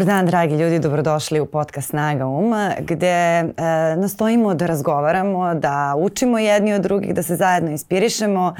[0.00, 3.44] Dobar dan, dragi ljudi, dobrodošli u podcast Snaga Uma, gde e,
[3.96, 8.54] nastojimo da razgovaramo, da učimo jedni od drugih, da se zajedno inspirišemo.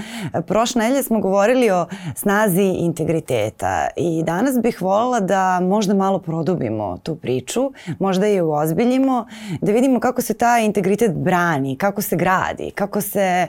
[0.46, 6.98] Prošle nedelje smo govorili o snazi integriteta i danas bih voljela da možda malo produbimo
[7.02, 9.26] tu priču, možda je uozbiljimo,
[9.60, 13.46] da vidimo kako se taj integritet brani, kako se gradi, kako se e,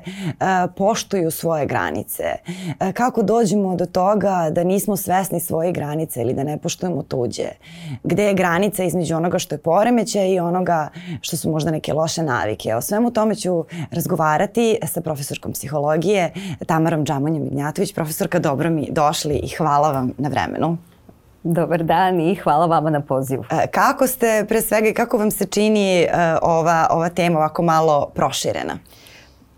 [0.78, 2.24] poštuju svoje granice,
[2.80, 7.50] e, kako dođemo do toga da nismo svesni svoje granice ili da ne poštujemo tuđe
[8.04, 10.90] gde je granica između onoga što je poremećaj i onoga
[11.22, 12.76] što su možda neke loše navike.
[12.76, 16.32] O svemu tome ću razgovarati sa profesorkom psihologije
[16.66, 17.94] Tamarom Džamonjem Ignjatović.
[17.94, 20.78] Profesorka, dobro mi došli i hvala vam na vremenu.
[21.44, 23.44] Dobar dan i hvala vama na pozivu.
[23.52, 26.08] E, kako ste, pre svega, i kako vam se čini e,
[26.42, 28.74] ova, ova tema ovako malo proširena?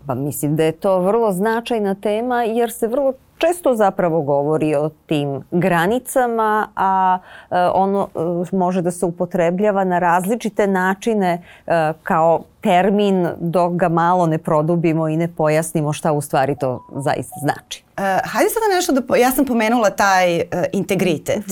[0.06, 4.88] Pa mislim da je to vrlo značajna tema jer se vrlo često zapravo govori o
[5.06, 7.18] tim granicama, a
[7.50, 8.08] e, ono
[8.52, 14.38] e, može da se upotrebljava na različite načine e, kao termin dok ga malo ne
[14.38, 17.84] produbimo i ne pojasnimo šta u stvari to zaista znači.
[17.98, 21.44] Uh, hajde sada nešto da, ja sam pomenula taj uh, integritet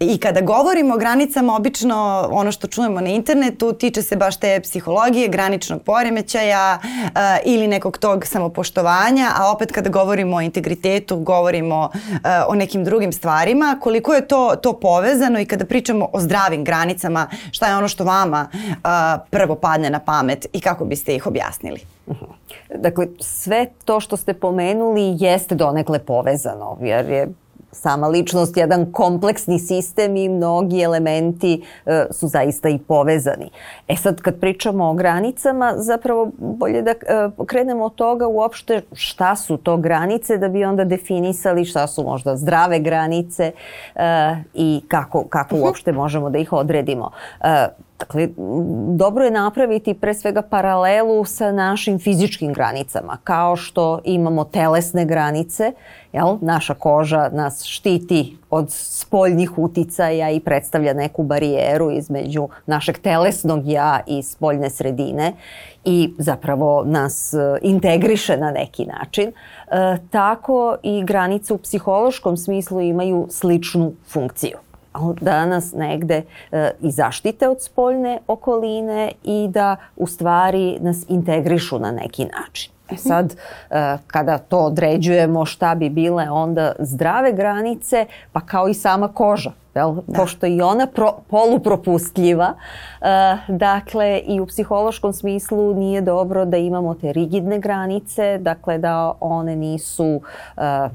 [0.00, 4.60] i kada govorimo o granicama, obično ono što čujemo na internetu tiče se baš te
[4.60, 7.10] psihologije, graničnog poremećaja uh,
[7.44, 13.12] ili nekog tog samopoštovanja, a opet kada govorimo o integritetu, govorimo uh, o nekim drugim
[13.12, 17.88] stvarima, koliko je to, to povezano i kada pričamo o zdravim granicama, šta je ono
[17.88, 18.78] što vama uh,
[19.30, 21.80] prvo padne na pamet i kako biste ih objasnili?
[22.74, 27.28] Dakle, sve to što ste pomenuli jeste donekle povezano, jer je
[27.72, 33.50] sama ličnost jedan kompleksni sistem i mnogi elementi e, su zaista i povezani.
[33.88, 36.96] E sad kad pričamo o granicama, zapravo bolje da e,
[37.46, 42.36] krenemo od toga uopšte šta su to granice da bi onda definisali šta su možda
[42.36, 43.52] zdrave granice
[43.94, 45.64] e, i kako, kako mhm.
[45.64, 47.10] uopšte možemo da ih odredimo.
[47.40, 48.28] E, Dakle,
[48.96, 55.72] dobro je napraviti pre svega paralelu sa našim fizičkim granicama, kao što imamo telesne granice,
[56.12, 56.36] jel?
[56.40, 64.00] naša koža nas štiti od spoljnih uticaja i predstavlja neku barijeru između našeg telesnog ja
[64.06, 65.32] i spoljne sredine
[65.84, 69.28] i zapravo nas e, integriše na neki način.
[69.28, 69.32] E,
[70.10, 74.58] tako i granice u psihološkom smislu imaju sličnu funkciju
[75.20, 76.22] da nas negde
[76.52, 82.72] e, i zaštite od spoljne okoline i da u stvari nas integrišu na neki način.
[82.90, 83.36] E sad,
[83.70, 89.50] e, kada to određujemo šta bi bile onda zdrave granice, pa kao i sama koža,
[89.74, 89.94] jel?
[90.06, 90.18] Da.
[90.18, 92.54] pošto i ona pro, polupropustljiva,
[93.00, 99.12] e, dakle i u psihološkom smislu nije dobro da imamo te rigidne granice, dakle da
[99.20, 100.20] one nisu
[100.56, 100.88] e,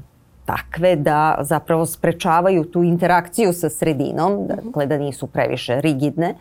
[0.44, 6.34] takve da zapravo sprečavaju tu interakciju sa sredinom, dakle da nisu previše rigidne,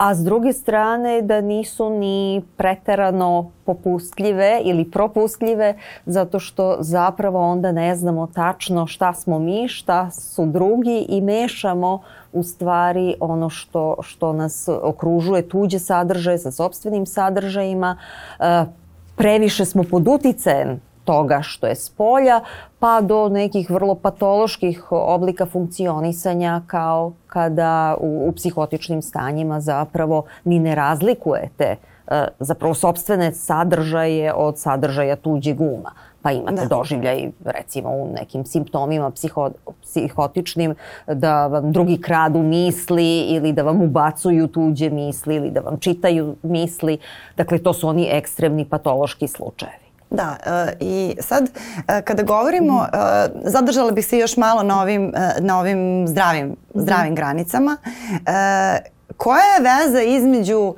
[0.00, 5.74] a s druge strane da nisu ni preterano popustljive ili propustljive
[6.06, 12.02] zato što zapravo onda ne znamo tačno šta smo mi, šta su drugi i mešamo
[12.32, 17.96] u stvari ono što, što nas okružuje tuđe sadržaje sa sobstvenim sadržajima.
[18.38, 18.64] E,
[19.16, 22.40] previše smo pod uticajem toga što je s polja,
[22.78, 30.58] pa do nekih vrlo patoloških oblika funkcionisanja kao kada u, u psihotičnim stanjima zapravo ni
[30.58, 35.90] ne razlikujete e, zapravo sobstvene sadržaje od sadržaja tuđeg uma.
[36.22, 36.76] Pa imate da.
[36.76, 39.50] doživljaj recimo u nekim simptomima psiho,
[39.82, 40.74] psihotičnim
[41.06, 46.36] da vam drugi kradu misli ili da vam ubacuju tuđe misli ili da vam čitaju
[46.42, 46.98] misli.
[47.36, 49.89] Dakle, to su oni ekstremni patološki slučajevi.
[50.10, 52.88] Da, uh, i sad uh, kada govorimo, uh,
[53.44, 57.76] zadržala bih se još malo na ovim, na ovim zdravim, zdravim granicama.
[59.16, 60.74] Koja je veza između uh,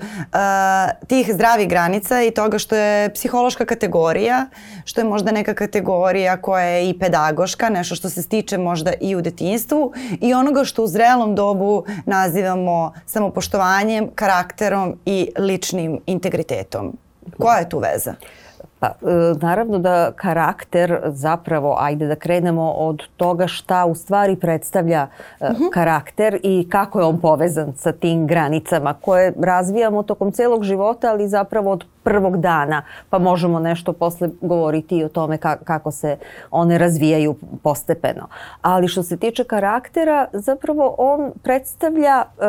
[1.06, 4.46] tih zdravih granica i toga što je psihološka kategorija,
[4.84, 9.16] što je možda neka kategorija koja je i pedagoška, nešto što se stiče možda i
[9.16, 16.96] u detinstvu i onoga što u zrelom dobu nazivamo samopoštovanjem, karakterom i ličnim integritetom?
[17.38, 18.10] Koja je tu veza?
[18.10, 18.41] Uh,
[18.82, 25.06] Pa, e, naravno da karakter zapravo, ajde da krenemo od toga šta u stvari predstavlja
[25.40, 25.70] uh -huh.
[25.72, 31.28] karakter i kako je on povezan sa tim granicama koje razvijamo tokom celog života, ali
[31.28, 36.16] zapravo od prvog dana, pa možemo nešto posle govoriti i o tome ka kako se
[36.50, 38.28] one razvijaju postepeno.
[38.62, 42.42] Ali što se tiče karaktera, zapravo on predstavlja e,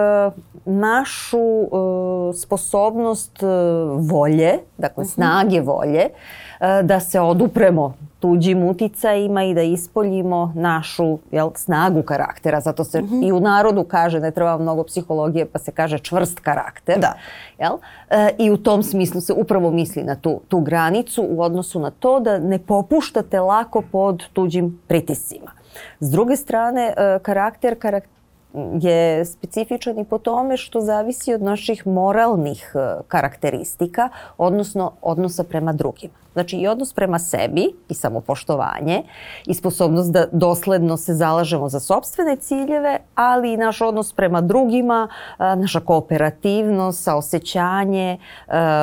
[0.66, 1.68] našu e,
[2.38, 3.48] sposobnost e,
[4.12, 6.10] volje, dakle snage volje, e,
[6.84, 7.94] da se odupremo
[8.24, 12.60] tuđim uticajima i da ispoljimo našu jel, snagu karaktera.
[12.60, 13.28] Zato se mm -hmm.
[13.28, 17.00] i u narodu kaže, ne treba mnogo psihologije, pa se kaže čvrst karakter.
[17.00, 17.14] Da.
[17.60, 17.74] Jel?
[18.10, 21.92] E, I u tom smislu se upravo misli na tu, tu granicu u odnosu na
[21.92, 25.52] to da ne popuštate lako pod tuđim pritiscima.
[26.00, 28.14] S druge strane, e, karakter, karakter
[28.82, 35.74] je specifičan i po tome što zavisi od naših moralnih e, karakteristika, odnosno odnosa prema
[35.74, 36.23] drugima.
[36.34, 39.04] Znači i odnos prema sebi i samopoštovanje
[39.46, 45.08] i sposobnost da dosledno se zalažemo za sobstvene ciljeve, ali i naš odnos prema drugima,
[45.40, 48.18] naša kooperativnost, saosećanje,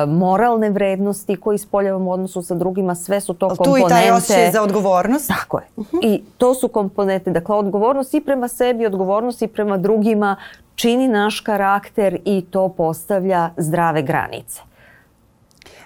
[0.07, 3.81] moralne vrednosti koje ispoljavamo u odnosu sa drugima, sve su to komponente.
[3.81, 5.27] Tu i taj osjećaj za odgovornost.
[5.27, 5.65] Tako je.
[5.75, 5.99] Uh -huh.
[6.03, 10.35] I to su komponente, dakle odgovornost i prema sebi, odgovornost i prema drugima
[10.75, 14.61] čini naš karakter i to postavlja zdrave granice.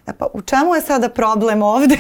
[0.08, 1.98] E pa u čemu je sada problem ovde?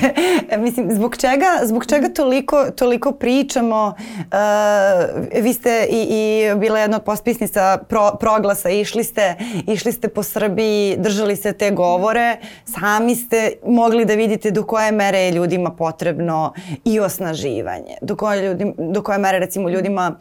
[0.49, 3.93] E, mislim, zbog čega, zbog čega toliko, toliko pričamo?
[4.17, 9.35] Uh, vi ste i, i bila jedna od pospisnica pro, proglasa, išli ste,
[9.67, 12.37] išli ste po Srbiji, držali se te govore,
[12.79, 16.53] sami ste mogli da vidite do koje mere je ljudima potrebno
[16.83, 20.15] i osnaživanje, do koje, ljudi, do koje mere recimo ljudima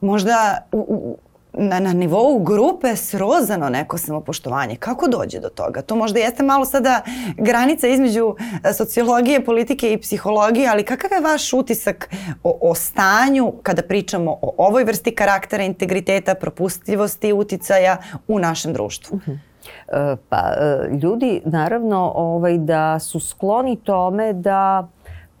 [0.00, 1.16] možda u, u,
[1.56, 4.76] na, na nivou grupe srozano neko samopoštovanje.
[4.76, 5.82] Kako dođe do toga?
[5.82, 7.02] To možda jeste malo sada
[7.36, 8.34] granica između
[8.64, 12.10] e, sociologije, politike i psihologije, ali kakav je vaš utisak
[12.42, 17.96] o, o stanju kada pričamo o ovoj vrsti karaktera, integriteta, propustljivosti uticaja
[18.28, 19.16] u našem društvu?
[19.16, 19.38] Uh -huh.
[20.28, 24.88] Pa e, ljudi naravno ovaj, da su skloni tome da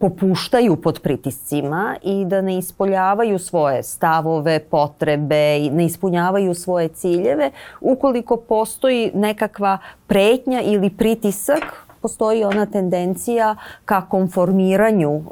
[0.04, 7.50] popuštaju pod pritiscima i da ne ispoljavaju svoje stavove, potrebe i ne ispunjavaju svoje ciljeve
[7.80, 15.22] ukoliko postoji nekakva pretnja ili pritisak postoji ona tendencija ka konformiranju e,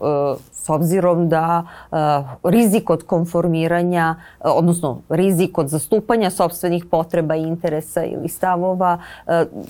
[0.62, 1.96] s obzirom da e,
[2.44, 8.98] rizik od konformiranja, e, odnosno rizik od zastupanja sobstvenih potreba interesa ili stavova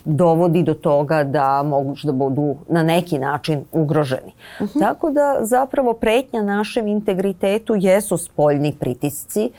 [0.04, 4.32] dovodi do toga da mogu da budu na neki način ugroženi.
[4.60, 4.78] Uh mhm.
[4.78, 4.80] -huh.
[4.80, 9.50] Tako da zapravo pretnja našem integritetu jesu spoljni pritisci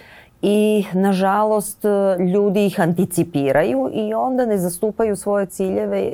[0.41, 1.85] i nažalost
[2.33, 6.13] ljudi ih anticipiraju i onda ne zastupaju svoje ciljeve e,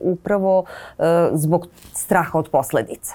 [0.00, 0.64] upravo
[0.98, 1.02] e,
[1.32, 3.14] zbog straha od posledica.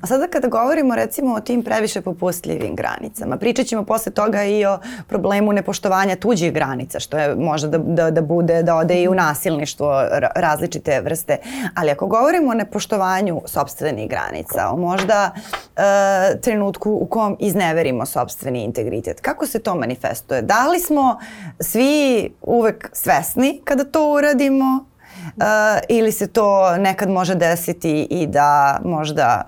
[0.00, 4.64] A sada kada govorimo recimo o tim previše popustljivim granicama, pričat ćemo posle toga i
[4.66, 4.78] o
[5.08, 9.14] problemu nepoštovanja tuđih granica, što je možda da, da, da bude, da ode i u
[9.14, 10.02] nasilništvo
[10.36, 11.36] različite vrste.
[11.74, 15.30] Ali ako govorimo o nepoštovanju sobstvenih granica, o možda
[15.76, 20.42] e, trenutku u kom izneverimo sobstveni integritet, kako se to manifestuje?
[20.42, 21.18] Da li smo
[21.60, 24.89] svi uvek svesni kada to uradimo uh,
[25.88, 29.42] ili se to nekad može desiti i da možda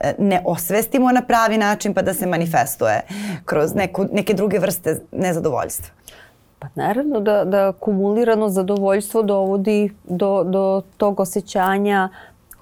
[0.00, 3.00] e, ne osvestimo na pravi način pa da se manifestuje
[3.44, 5.94] kroz neku, neke druge vrste nezadovoljstva?
[6.58, 12.08] Pa naravno da, da kumulirano zadovoljstvo dovodi do, do tog osjećanja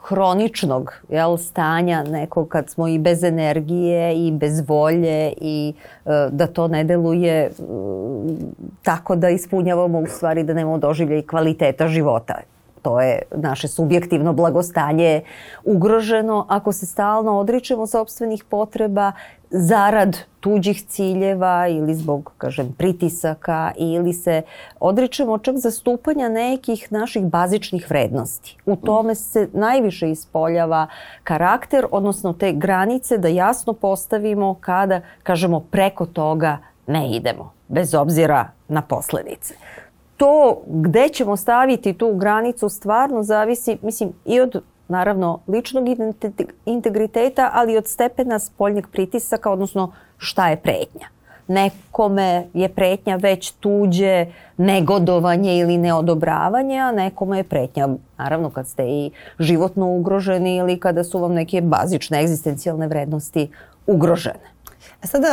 [0.03, 5.75] hroničnog jel, stanja nekog kad smo i bez energije i bez volje i
[6.07, 7.51] e, da to ne deluje e,
[8.83, 12.35] tako da ispunjavamo u stvari da nemamo doživlja i kvaliteta života
[12.83, 15.23] to je naše subjektivno blagostanje
[15.65, 19.13] ugroženo ako se stalno odričemo sobstvenih potreba
[19.51, 24.43] zarad tuđih ciljeva ili zbog, kažem, pritisaka ili se
[24.81, 28.57] odričemo čak zastupanja nekih naših bazičnih vrednosti.
[28.67, 30.87] U tome se najviše ispoljava
[31.25, 38.49] karakter, odnosno te granice da jasno postavimo kada, kažemo, preko toga ne idemo, bez obzira
[38.69, 39.55] na posledice
[40.23, 45.85] to gde ćemo staviti tu granicu stvarno zavisi, mislim, i od naravno ličnog
[46.67, 51.07] integriteta, ali i od stepena spoljnjeg pritisaka, odnosno šta je pretnja.
[51.49, 54.27] Nekome je pretnja već tuđe
[54.57, 57.89] negodovanje ili neodobravanje, a nekome je pretnja,
[58.19, 63.51] naravno kad ste i životno ugroženi ili kada su vam neke bazične egzistencijalne vrednosti
[63.87, 64.52] ugrožene.
[65.03, 65.29] A sada,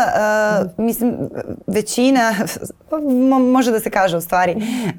[0.77, 1.15] uh, mislim,
[1.67, 2.33] većina,
[3.51, 4.93] može da se kaže u stvari, uh,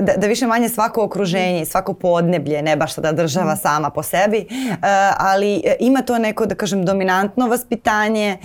[0.00, 4.46] da, da više manje svako okruženje, svako podneblje, ne baš sada država sama po sebi,
[4.50, 4.76] uh,
[5.18, 8.38] ali ima to neko, da kažem, dominantno vaspitanje,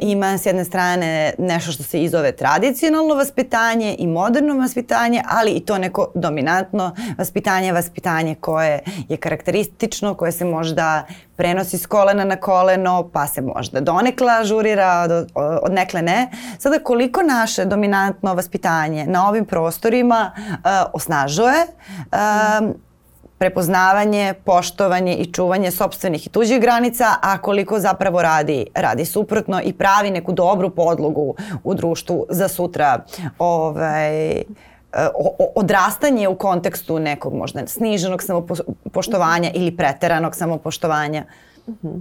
[0.00, 5.60] ima s jedne strane nešto što se izove tradicionalno vaspitanje i moderno vaspitanje, ali i
[5.60, 11.06] to neko dominantno vaspitanje, vaspitanje koje je karakteristično, koje se možda
[11.38, 15.30] prenosi s kolena na koleno, pa se možda donekla ažurira, od,
[15.62, 16.30] od nekle ne.
[16.58, 20.58] Sada koliko naše dominantno vaspitanje na ovim prostorima uh,
[20.92, 21.66] osnažuje,
[22.12, 22.74] uh,
[23.38, 29.72] prepoznavanje, poštovanje i čuvanje sobstvenih i tuđih granica, a koliko zapravo radi, radi suprotno i
[29.72, 33.04] pravi neku dobru podlogu u društvu za sutra
[33.38, 34.42] ovaj,
[35.54, 41.24] odrastanje u kontekstu nekog možda sniženog samopoštovanja ili preteranog samopoštovanja.
[41.66, 42.00] Uh -huh.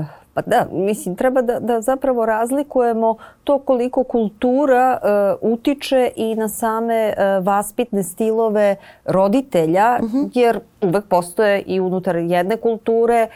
[0.00, 6.34] uh, Pa da, mislim, treba da, da zapravo razlikujemo to koliko kultura uh, utiče i
[6.34, 10.18] na same uh, vaspitne stilove roditelja, uh mhm.
[10.18, 10.30] -huh.
[10.34, 13.28] jer uvek postoje i unutar jedne kulture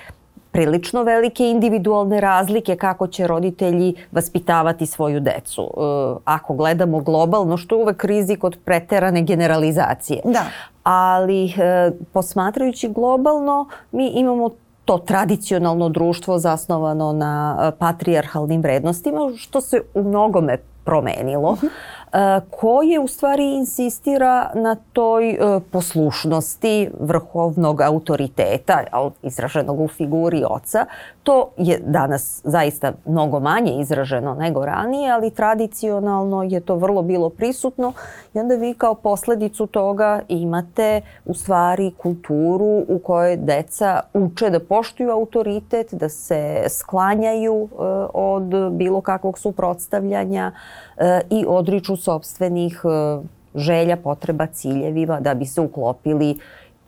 [0.52, 5.62] prilično velike individualne razlike kako će roditelji vaspitavati svoju decu.
[5.62, 10.20] Uh, ako gledamo globalno, što je uvek rizik od preterane generalizacije.
[10.24, 10.44] Da.
[10.82, 14.50] Ali uh, posmatrajući globalno, mi imamo
[14.84, 21.50] to tradicionalno društvo zasnovano na e, patrijarhalnim vrednostima, što se u mnogome promenilo.
[21.50, 21.66] Uh mhm.
[21.66, 21.70] -huh.
[22.12, 28.84] E, koje u stvari insistira na toj e, poslušnosti vrhovnog autoriteta,
[29.22, 30.86] izraženog u figuri oca.
[31.22, 37.28] To je danas zaista mnogo manje izraženo nego ranije, ali tradicionalno je to vrlo bilo
[37.28, 37.92] prisutno
[38.34, 44.60] i onda vi kao posledicu toga imate u stvari kulturu u kojoj deca uče da
[44.60, 47.76] poštuju autoritet, da se sklanjaju e,
[48.14, 50.52] od bilo kakvog suprotstavljanja
[51.30, 53.20] i odriču sobstvenih e,
[53.54, 56.38] želja, potreba, ciljevima da bi se uklopili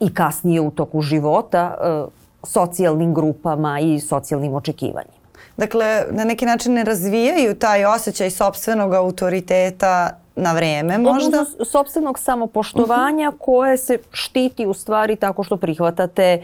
[0.00, 2.04] i kasnije u toku života e,
[2.42, 5.23] socijalnim grupama i socijalnim očekivanjima.
[5.57, 11.26] Dakle, na neki način ne razvijaju taj osjećaj sobstvenog autoriteta na vreme možda?
[11.26, 13.38] Odnosno sobstvenog samopoštovanja -huh.
[13.38, 16.42] koje se štiti u stvari tako što prihvatate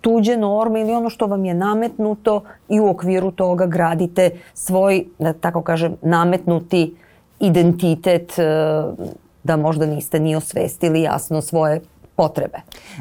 [0.00, 5.32] tuđe norme ili ono što vam je nametnuto i u okviru toga gradite svoj, da
[5.32, 6.94] tako kažem, nametnuti
[7.40, 8.42] identitet e,
[9.42, 11.80] da možda niste ni osvestili jasno svoje
[12.18, 12.58] potrebe.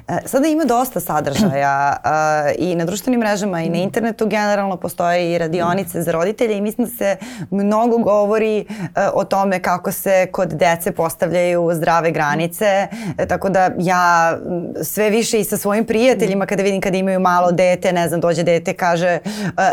[0.08, 2.12] E, sada ima dosta sadržaja uh,
[2.58, 6.88] i na društvenim mrežama i na internetu generalno postoje i radionice za roditelje i mislim
[6.88, 7.18] da se
[7.52, 12.88] mnogo govori uh, o tome kako se kod dece postavljaju zdrave granice,
[13.28, 14.38] tako da ja
[14.84, 18.44] sve više i sa svojim prijateljima kada vidim kada imaju malo dete, ne znam, dođe
[18.44, 19.20] dete kaže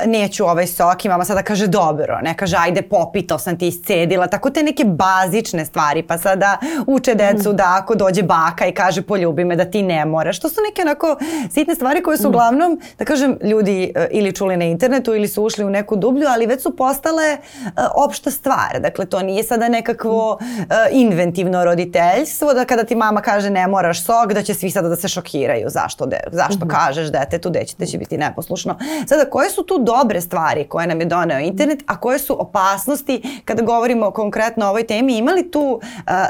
[0.06, 4.26] neću ovaj sok i mama sada kaže dobro, ne kaže ajde popito sam ti iscedila,
[4.26, 9.02] tako te neke bazične stvari pa sada uče decu da ako dođe baka i kaže
[9.02, 10.40] poljubi ljubi me, da ti ne moraš.
[10.40, 11.16] To su neke onako
[11.50, 15.42] sitne stvari koje su uglavnom, da kažem, ljudi e, ili čuli na internetu ili su
[15.42, 18.80] ušli u neku dublju, ali već su postale uh, opšta stvar.
[18.80, 24.04] Dakle, to nije sada nekakvo uh, inventivno roditeljstvo, da kada ti mama kaže ne moraš
[24.04, 25.68] sok, da će svi sada da se šokiraju.
[25.68, 26.68] Zašto, de, zašto mhm.
[26.68, 28.78] kažeš detetu, deće te će biti neposlušno.
[29.06, 33.40] Sada, koje su tu dobre stvari koje nam je doneo internet, a koje su opasnosti
[33.44, 35.18] kada govorimo konkretno o ovoj temi?
[35.18, 35.80] Imali tu uh,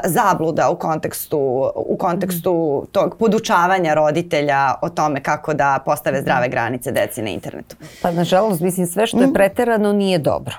[0.05, 6.91] zabluda u kontekstu, u kontekstu tog podučavanja roditelja o tome kako da postave zdrave granice
[6.91, 7.75] deci na internetu?
[8.01, 9.33] Pa nažalost, mislim, sve što je mm.
[9.33, 10.55] preterano nije dobro.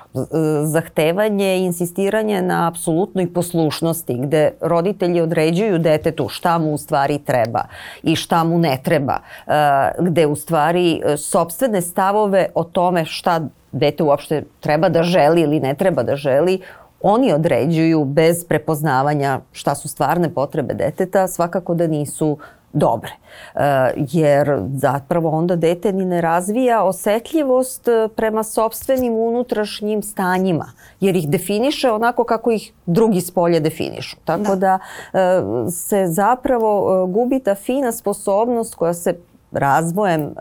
[0.65, 7.65] Zahtevanje i insistiranje na apsolutnoj poslušnosti gde roditelji određuju detetu šta mu u stvari treba
[8.03, 9.53] i šta mu ne treba, e,
[9.99, 13.41] gde u stvari e, sobstvene stavove o tome šta
[13.73, 16.61] dete uopšte treba da želi ili ne treba da želi,
[17.07, 22.39] oni određuju bez prepoznavanja šta su stvarne potrebe deteta, svakako da nisu
[22.73, 23.11] dobre.
[23.55, 23.61] E,
[23.97, 31.29] jer zapravo onda dete ni ne razvija osetljivost e, prema sobstvenim unutrašnjim stanjima, jer ih
[31.29, 34.17] definiše onako kako ih drugi spolje definišu.
[34.25, 34.79] Tako da,
[35.13, 39.15] da e, se zapravo gubi ta fina sposobnost koja se
[39.53, 40.35] razvojem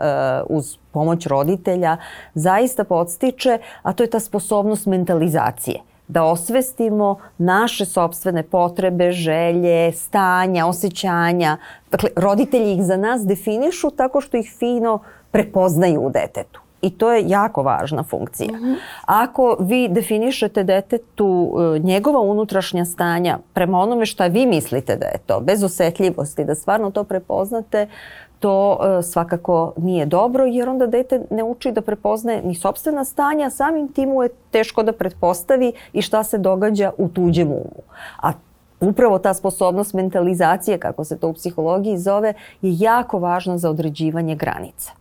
[0.48, 1.96] uz pomoć roditelja
[2.34, 10.66] zaista podstiče, a to je ta sposobnost mentalizacije da osvestimo naše sobstvene potrebe, želje, stanja,
[10.66, 11.56] osjećanja.
[11.90, 14.98] Dakle, roditelji ih za nas definišu tako što ih fino
[15.30, 16.60] prepoznaju u detetu.
[16.82, 18.52] I to je jako važna funkcija.
[18.52, 18.76] Mm -hmm.
[19.04, 25.18] Ako vi definišete detetu e, njegova unutrašnja stanja prema onome šta vi mislite da je
[25.26, 27.88] to, bez osetljivosti, da stvarno to prepoznate,
[28.38, 33.50] to e, svakako nije dobro jer onda dete ne uči da prepoznaje ni sobstvena stanja,
[33.50, 37.82] samim tim mu je teško da pretpostavi i šta se događa u tuđem umu.
[38.22, 38.32] A
[38.80, 44.34] upravo ta sposobnost mentalizacije, kako se to u psihologiji zove, je jako važna za određivanje
[44.34, 44.92] granica.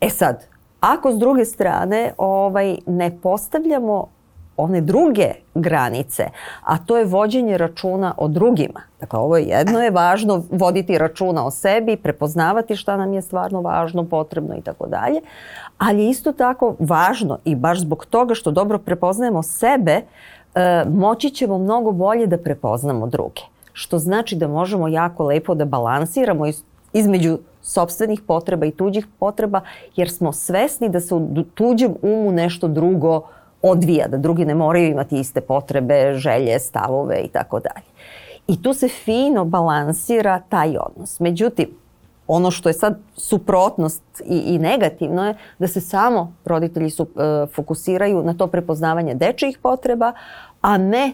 [0.00, 0.46] E sad,
[0.80, 4.08] ako s druge strane ovaj, ne postavljamo
[4.56, 6.24] one druge granice,
[6.62, 8.80] a to je vođenje računa o drugima.
[9.00, 13.60] Dakle, ovo je jedno je važno voditi računa o sebi, prepoznavati šta nam je stvarno
[13.60, 15.20] važno, potrebno i tako dalje,
[15.78, 20.00] ali isto tako važno i baš zbog toga što dobro prepoznajemo sebe,
[20.54, 23.42] e, moći ćemo mnogo bolje da prepoznamo druge.
[23.72, 26.44] Što znači da možemo jako lepo da balansiramo
[26.92, 29.60] između sobstvenih potreba i tuđih potreba,
[29.96, 33.22] jer smo svesni da se u tuđem umu nešto drugo
[33.64, 37.86] odvija, da drugi ne moraju imati iste potrebe, želje, stavove i tako dalje.
[38.46, 41.20] I tu se fino balansira taj odnos.
[41.20, 41.68] Međutim,
[42.26, 47.46] ono što je sad suprotnost i, i negativno je da se samo roditelji su, e,
[47.46, 50.12] fokusiraju na to prepoznavanje dečijih potreba,
[50.60, 51.12] a ne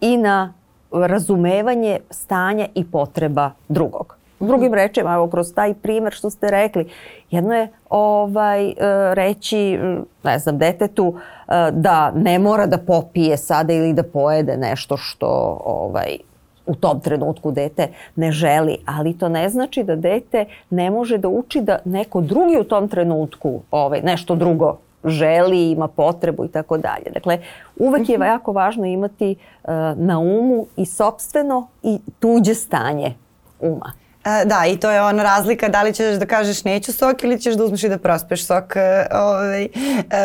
[0.00, 0.54] i na
[0.92, 4.17] razumevanje stanja i potreba drugog.
[4.40, 6.88] Drugim rečima, evo kroz taj primer što ste rekli,
[7.30, 8.74] jedno je ovaj e,
[9.14, 9.78] reći,
[10.24, 15.58] ne znam, detetu e, da ne mora da popije sada ili da pojede nešto što
[15.64, 16.18] ovaj
[16.66, 21.28] u tom trenutku dete ne želi, ali to ne znači da dete ne može da
[21.28, 26.78] uči da neko drugi u tom trenutku ovaj, nešto drugo želi, ima potrebu i tako
[26.78, 27.10] dalje.
[27.14, 27.38] Dakle,
[27.76, 28.26] uvek je mhm.
[28.26, 33.14] jako važno imati uh, na umu i sobstveno i tuđe stanje
[33.60, 33.92] uma.
[34.28, 37.40] E, da, i to je ona razlika da li ćeš da kažeš neću sok ili
[37.40, 39.68] ćeš da uzmeš i da prospeš sok e, ovaj, e,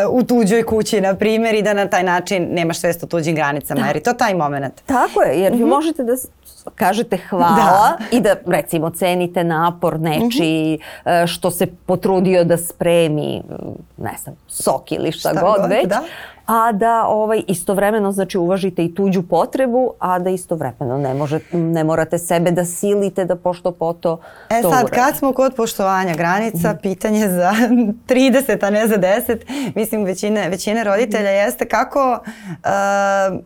[0.10, 3.82] u tuđoj kući, na primjer, i da na taj način nemaš svest o tuđim granicama,
[3.82, 3.88] da.
[3.88, 4.82] jer je to taj moment.
[4.86, 5.70] Tako je, jer mm -hmm.
[5.70, 6.14] možete da
[6.76, 7.98] kažete hvala da.
[8.12, 11.28] i da recimo cenite napor nečiji mm -hmm.
[11.28, 13.42] što se potrudio da spremi
[13.98, 15.88] ne znam, sok ili šta, šta god, god već.
[15.88, 16.02] Da
[16.46, 21.84] a da ovaj istovremeno znači uvažite i tuđu potrebu, a da istovremeno ne može ne
[21.84, 24.20] morate sebe da silite da pošto poto
[24.50, 24.96] E to sad uradi.
[24.96, 26.78] kad smo kod poštovanja granica, mm.
[26.82, 27.52] pitanje za
[28.10, 31.36] 30 a ne za 10, mislim većine većine roditelja mm.
[31.36, 32.20] jeste kako
[32.64, 33.40] uh,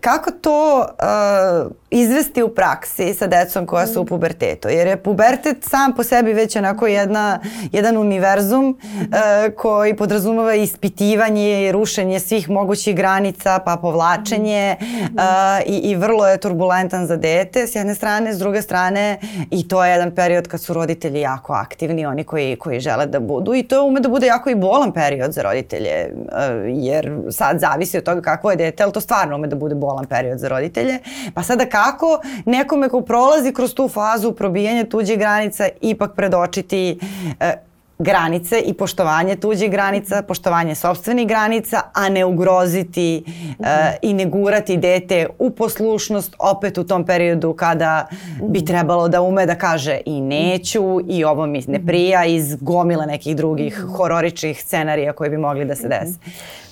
[0.00, 4.08] kako to uh, izvesti u praksi sa decom koja su u mhm.
[4.08, 4.68] pubertetu.
[4.68, 7.40] Jer je pubertet sam po sebi već onako jedna,
[7.72, 15.18] jedan univerzum uh, koji podrazumava ispitivanje i rušenje svih mogućih granica, pa povlačenje uh,
[15.66, 19.18] i, i vrlo je turbulentan za dete s jedne strane, s druge strane
[19.50, 23.20] i to je jedan period kad su roditelji jako aktivni, oni koji, koji žele da
[23.20, 26.28] budu i to ume da bude jako i bolan period za roditelje, uh,
[26.66, 30.06] jer sad zavisi od toga kakvo je dete, ali to stvarno ume da bude bolan
[30.06, 30.98] period za roditelje.
[31.34, 36.98] Pa sada kako nekome ko prolazi kroz tu fazu probijanja tuđih granica ipak predočiti
[37.40, 37.52] e,
[37.98, 43.66] granice i poštovanje tuđih granica, poštovanje sobstvenih granica, a ne ugroziti uh,
[44.02, 48.06] i ne gurati dete u poslušnost opet u tom periodu kada
[48.42, 53.06] bi trebalo da ume da kaže i neću i ovo mi ne prija iz gomila
[53.06, 56.18] nekih drugih hororičnih scenarija koji bi mogli da se desi.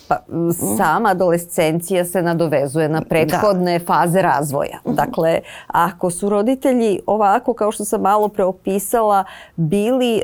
[0.08, 0.18] Pa,
[0.76, 3.84] sama adolescencija se nadovezuje na prethodne da.
[3.84, 4.78] faze razvoja.
[4.86, 4.94] Mhm.
[4.94, 9.24] Dakle, ako su roditelji ovako, kao što sam malo preopisala,
[9.56, 10.22] bili e,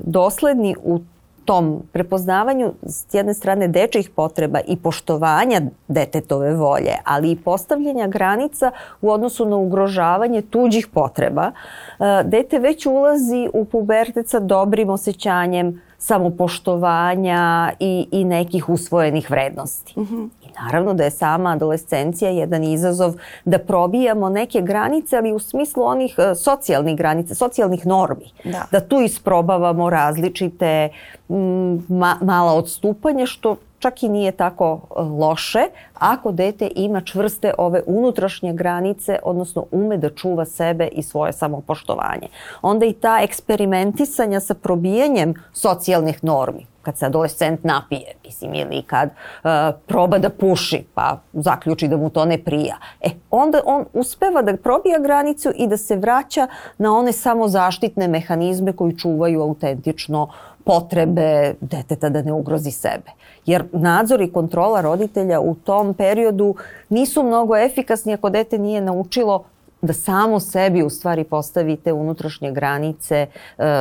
[0.00, 1.00] dosledni u
[1.44, 8.70] tom prepoznavanju s jedne strane dečjih potreba i poštovanja detetove volje, ali i postavljanja granica
[9.00, 11.52] u odnosu na ugrožavanje tuđih potreba,
[11.98, 20.00] e, dete već ulazi u pubertet sa dobrim osjećanjem samopoštovanja i, i nekih usvojenih vrednosti.
[20.00, 20.28] Mm -hmm.
[20.42, 25.82] I naravno da je sama adolescencija jedan izazov da probijamo neke granice, ali u smislu
[25.84, 28.30] onih uh, socijalnih granica, socijalnih normi.
[28.44, 30.88] Da, da tu isprobavamo različite
[31.28, 35.64] m, ma, mala odstupanja, što čak i nije tako e, loše
[35.94, 42.28] ako dete ima čvrste ove unutrašnje granice, odnosno ume da čuva sebe i svoje samopoštovanje.
[42.62, 49.08] Onda i ta eksperimentisanja sa probijanjem socijalnih normi, kad se adolescent napije, mislim, ili kad
[49.08, 49.50] uh,
[49.86, 52.76] proba da puši, pa zaključi da mu to ne prija.
[53.00, 56.46] E, onda on uspeva da probija granicu i da se vraća
[56.78, 60.28] na one samozaštitne mehanizme koji čuvaju autentično
[60.64, 63.10] potrebe deteta da ne ugrozi sebe.
[63.46, 66.54] Jer nadzor i kontrola roditelja u tom periodu
[66.88, 69.44] nisu mnogo efikasni ako dete nije naučilo
[69.82, 73.28] da samo sebi u stvari postavite unutrašnje granice e,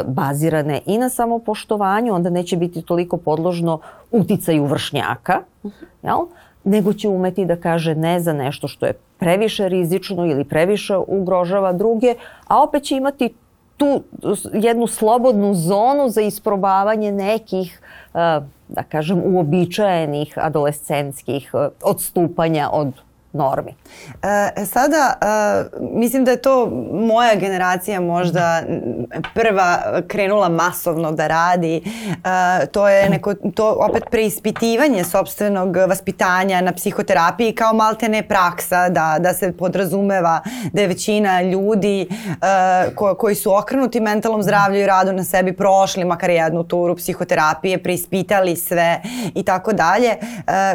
[0.08, 3.80] bazirane i na samopoštovanju, onda neće biti toliko podložno
[4.12, 5.42] uticaju vršnjaka,
[6.04, 6.18] jel?
[6.64, 11.74] nego će umeti da kaže ne za nešto što je previše rizično ili previše ugrožava
[11.74, 12.16] druge,
[12.48, 13.34] a opet će imati
[13.82, 14.04] tu
[14.54, 17.82] jednu slobodnu zonu za isprobavanje nekih,
[18.14, 22.94] e, da kažem, uobičajenih adolescenskih e, odstupanja od
[23.34, 23.76] normi.
[24.58, 28.64] E, sada, e, mislim da je to moja generacija možda
[29.34, 31.76] prva krenula masovno da radi.
[31.76, 39.18] E, to je neko, to opet preispitivanje sobstvenog vaspitanja na psihoterapiji kao maltene praksa, da,
[39.20, 40.42] da se podrazumeva
[40.74, 45.54] da je većina ljudi e, ko, koji su okrenuti mentalnom zdravlju i radu na sebi
[45.54, 49.02] prošli makar jednu turu psihoterapije, preispitali sve
[49.36, 50.08] i tako dalje.
[50.08, 50.18] E,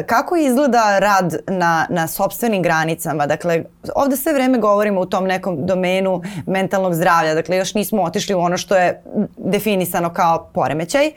[0.05, 3.25] kako izgleda rad na, na sobstvenom sobstvenim granicama.
[3.25, 3.63] Dakle,
[3.95, 7.33] ovde sve vreme govorimo u tom nekom domenu mentalnog zdravlja.
[7.33, 9.03] Dakle, još nismo otišli u ono što je
[9.37, 11.13] definisano kao poremećaj e,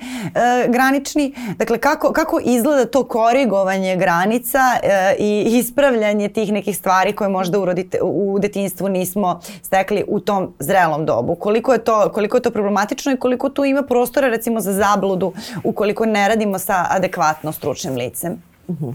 [0.69, 1.35] granični.
[1.57, 7.59] Dakle, kako, kako izgleda to korigovanje granica e, i ispravljanje tih nekih stvari koje možda
[7.59, 11.35] u, rodite, u detinstvu nismo stekli u tom zrelom dobu.
[11.35, 15.33] Koliko je to, koliko je to problematično i koliko tu ima prostora recimo za zabludu
[15.65, 18.43] ukoliko ne radimo sa adekvatno stručnim licem?
[18.69, 18.95] Uh -huh.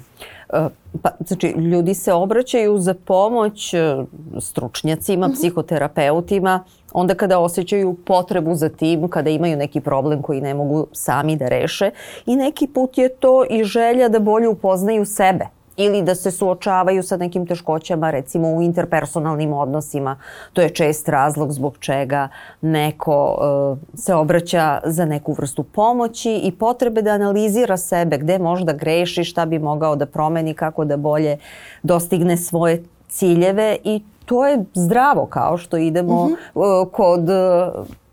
[1.02, 3.96] Pa, znači, ljudi se obraćaju za pomoć e,
[4.40, 5.34] stručnjacima, mhm.
[5.34, 6.64] psihoterapeutima,
[6.94, 11.48] onda kada osjećaju potrebu za tim, kada imaju neki problem koji ne mogu sami da
[11.48, 11.92] reše
[12.26, 17.04] i neki put je to i želja da bolje upoznaju sebe ili da se suočavaju
[17.04, 20.18] sa nekim teškoćama recimo u interpersonalnim odnosima.
[20.54, 22.28] To je čest razlog zbog čega
[22.62, 28.74] neko uh, se obraća za neku vrstu pomoći i potrebe da analizira sebe, gde možda
[28.74, 31.38] greši, šta bi mogao da promeni, kako da bolje
[31.84, 36.90] dostigne svoje ciljeve i to je zdravo kao što idemo mm -hmm.
[36.92, 37.30] kod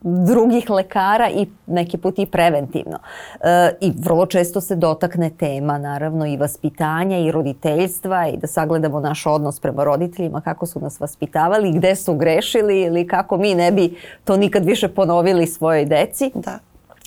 [0.03, 2.99] drugih lekara i neki put i preventivno.
[3.41, 9.01] E, I vrlo često se dotakne tema naravno i vaspitanja i roditeljstva i da sagledamo
[9.01, 13.73] naš odnos prema roditeljima, kako su nas vaspitavali, gde su grešili ili kako mi ne
[13.73, 16.31] bi to nikad više ponovili svojoj deci.
[16.35, 16.59] Da.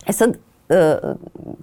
[0.08, 0.38] E sad,
[0.70, 0.98] e,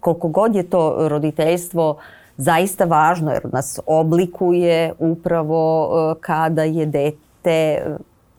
[0.00, 1.96] koliko god je to roditeljstvo
[2.36, 7.84] zaista važno jer nas oblikuje upravo e, kada je dete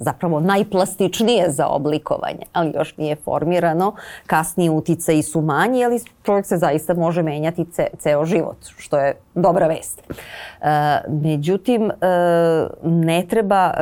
[0.03, 3.95] zapravo najplastičnije za oblikovanje, ali još nije formirano.
[4.27, 9.15] Kasnije utice su manji, ali čovjek se zaista može menjati ce, ceo život, što je
[9.35, 10.01] dobra vest.
[10.09, 10.15] E,
[11.07, 11.93] međutim, e,
[12.83, 13.73] ne treba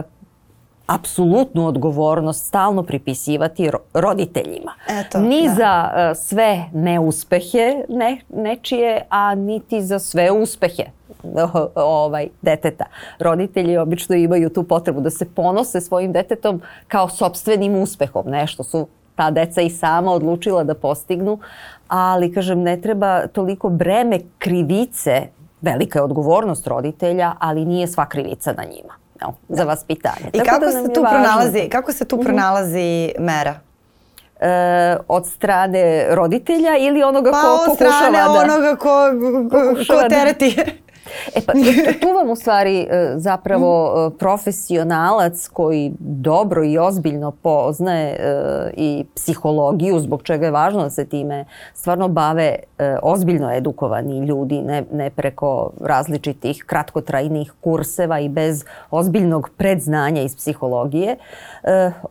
[0.86, 4.74] apsolutnu odgovornost stalno pripisivati roditeljima.
[4.90, 5.54] Eto, Ni da.
[5.54, 10.84] za uh, sve neuspehe ne, nečije, a niti za sve uspehe
[11.76, 12.86] ovaj, deteta.
[13.20, 18.26] Roditelji obično imaju tu potrebu da se ponose svojim detetom kao sobstvenim uspehom.
[18.28, 21.40] Nešto su ta deca i sama odlučila da postignu,
[21.88, 25.22] ali kažem ne treba toliko breme krivice,
[25.62, 30.30] velika je odgovornost roditelja, ali nije sva krivica na njima no, za vaspitanje.
[30.34, 32.26] I Tako kako, da se tu pronalazi, kako se tu mhm.
[32.26, 33.60] pronalazi mera?
[34.42, 38.18] e, od strane roditelja ili onoga pa, ko pokušava da...
[38.18, 38.90] Pa od strane onoga ko,
[39.52, 40.56] ko, ko da- tereti.
[40.56, 40.64] Da,
[41.36, 41.54] E pa
[42.02, 44.14] tu vam u stvari e, zapravo mm.
[44.14, 50.90] e, profesionalac koji dobro i ozbiljno poznaje e, i psihologiju, zbog čega je važno da
[50.90, 52.56] se time stvarno bave
[53.02, 61.18] ozbiljno edukovani ljudi, ne, ne preko različitih kratkotrajnih kurseva i bez ozbiljnog predznanja iz psihologije,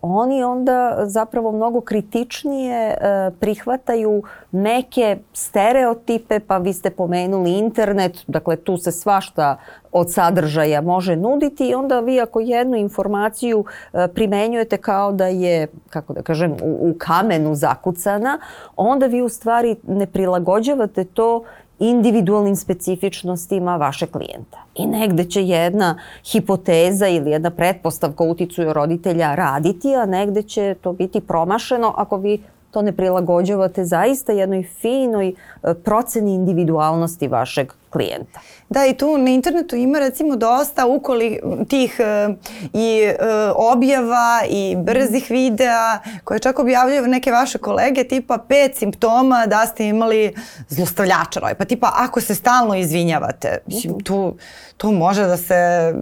[0.02, 2.96] oni onda zapravo mnogo kritičnije
[3.40, 9.56] prihvataju neke stereotipe, pa vi ste pomenuli internet, dakle tu se svašta
[9.92, 15.66] od sadržaja može nuditi i onda vi ako jednu informaciju e, primenjujete kao da je,
[15.90, 18.38] kako da kažem, u, u kamenu zakucana,
[18.76, 21.44] onda vi u stvari ne prilagođavate to
[21.80, 24.58] individualnim specifičnostima vaše klijenta.
[24.74, 25.98] I negde će jedna
[26.32, 32.42] hipoteza ili jedna pretpostavka uticuju roditelja raditi, a negde će to biti promašeno ako vi
[32.70, 35.34] to ne prilagođavate zaista jednoj finoj e,
[35.74, 38.40] proceni individualnosti vašeg klijenta.
[38.68, 42.34] Da, i tu na internetu ima recimo dosta ukoli tih uh,
[42.72, 43.16] i uh,
[43.56, 49.86] objava i brzih videa koje čak objavljaju neke vaše kolege tipa pet simptoma da ste
[49.86, 50.34] imali
[50.68, 51.54] zlostavljača roj.
[51.54, 54.36] Pa tipa ako se stalno izvinjavate, mislim tu,
[54.76, 55.94] tu može da se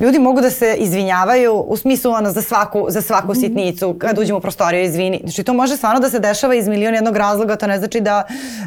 [0.00, 4.38] ljudi mogu da se izvinjavaju u smislu ono za svaku, za svaku sitnicu kad uđemo
[4.38, 5.20] u prostoriju izvini.
[5.24, 8.22] Znači to može stvarno da se dešava iz milion jednog razloga, to ne znači da,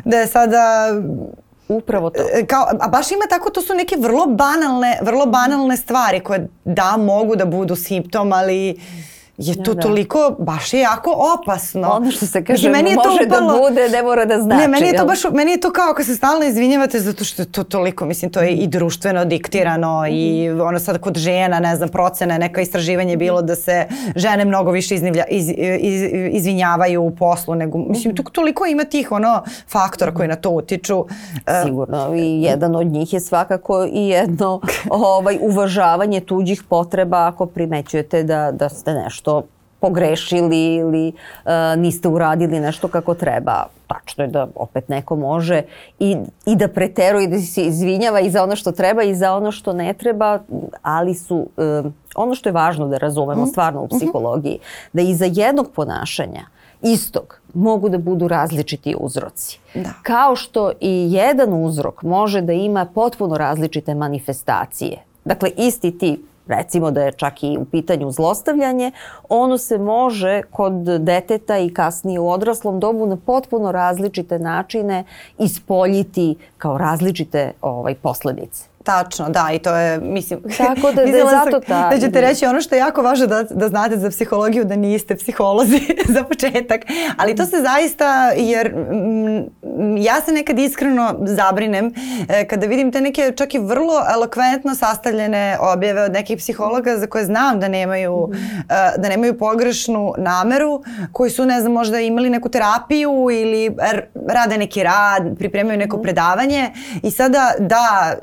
[0.06, 0.88] da je sada
[1.68, 2.22] Upravo to.
[2.34, 6.48] E, kao, a baš ima tako, to su neke vrlo banalne, vrlo banalne stvari koje
[6.66, 8.80] da mogu da budu simptom, ali
[9.38, 9.82] je to da, da.
[9.82, 11.90] toliko, baš je jako opasno.
[11.92, 14.40] Ono što se kaže, meni je može to da upalo, da bude, ne mora da
[14.42, 14.62] znači.
[14.62, 17.42] Ne, meni je to baš, meni je to kao ako se stalno izvinjavate zato što
[17.42, 21.76] je to toliko, mislim, to je i društveno diktirano i ono sad kod žena, ne
[21.76, 27.16] znam, procene, neka istraživanje bilo da se žene mnogo više iznivlja, iz, iz, izvinjavaju u
[27.16, 31.06] poslu nego, mislim, to, toliko ima tih ono faktora koji na to utiču.
[31.48, 37.46] E, Sigurno, i jedan od njih je svakako i jedno ovaj, uvažavanje tuđih potreba ako
[37.46, 39.44] primećujete da, da ste nešto nešto
[39.80, 41.08] pogrešili ili
[41.46, 43.66] uh, niste uradili nešto kako treba.
[43.88, 45.62] Tačno je da opet neko može
[46.00, 49.52] i, i da preteruje da se izvinjava i za ono što treba i za ono
[49.52, 50.40] što ne treba,
[50.82, 53.48] ali su uh, ono što je važno da razumemo mm.
[53.48, 53.98] stvarno u mhm.
[53.98, 54.60] psihologiji,
[54.94, 56.46] da iza jednog ponašanja
[56.82, 59.60] istog mogu da budu različiti uzroci.
[59.74, 59.94] Da.
[60.04, 66.92] Kao što i jedan uzrok može da ima potpuno različite manifestacije Dakle, isti ti recimo
[66.92, 68.92] da je čak i u pitanju zlostavljanje,
[69.30, 75.04] ono se može kod deteta i kasnije u odraslom dobu na potpuno različite načine
[75.38, 78.73] ispoljiti kao različite ovaj, posledice.
[78.84, 80.42] Tačno, da, i to je, mislim...
[80.58, 81.90] Tako da, da je zato ta...
[81.90, 85.16] Da ćete reći ono što je jako važno da, da znate za psihologiju, da niste
[85.16, 85.80] psiholozi
[86.16, 86.82] za početak.
[87.18, 91.94] Ali to se zaista, jer m, ja se nekad iskreno zabrinem
[92.30, 97.08] e, kada vidim te neke čak i vrlo elokventno sastavljene objave od nekih psihologa za
[97.08, 98.36] koje znam da nemaju, mm.
[98.36, 98.62] e,
[98.98, 103.76] da nemaju pogrešnu nameru, koji su, ne znam, možda imali neku terapiju ili
[104.30, 106.02] rade neki rad, pripremaju neko mm.
[106.02, 106.72] predavanje
[107.04, 108.14] i sada, da,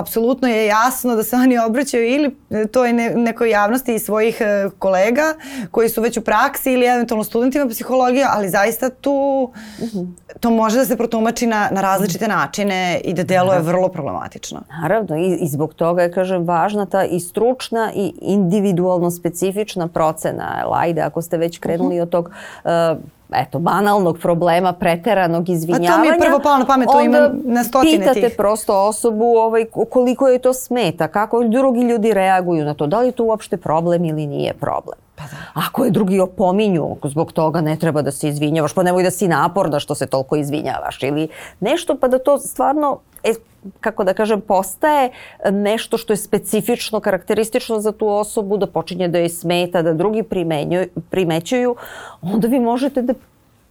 [0.00, 2.36] apsolutno je jasno da se oni obraćaju ili
[2.72, 5.34] toj ne, nekoj javnosti i svojih e, kolega
[5.70, 9.50] koji su već u praksi ili eventualno studentima psihologije, ali zaista tu
[10.40, 14.62] to može da se protumači na, na različite načine i da deluje vrlo problematično.
[14.82, 20.64] Naravno i, i zbog toga je, kažem, važna ta i stručna i individualno specifična procena.
[20.72, 22.02] Ajde, ako ste već krenuli uh -huh.
[22.02, 22.30] od tog
[22.64, 22.70] uh,
[23.34, 25.92] eto, banalnog problema, preteranog izvinjavanja.
[25.92, 28.12] A to mi je prvo palo na pamet, to ima na stotine tih.
[28.14, 33.00] pitate prosto osobu ovaj, koliko joj to smeta, kako drugi ljudi reaguju na to, da
[33.00, 34.98] li je to uopšte problem ili nije problem.
[35.16, 35.66] Pa da.
[35.66, 39.28] Ako je drugi opominju, zbog toga ne treba da se izvinjavaš, pa nemoj da si
[39.28, 41.28] naporna što se toliko izvinjavaš ili
[41.60, 43.32] nešto, pa da to stvarno e,
[43.80, 45.10] kako da kažem, postaje
[45.50, 50.22] nešto što je specifično, karakteristično za tu osobu, da počinje da je smeta, da drugi
[51.10, 51.76] primećuju,
[52.22, 53.14] onda vi možete da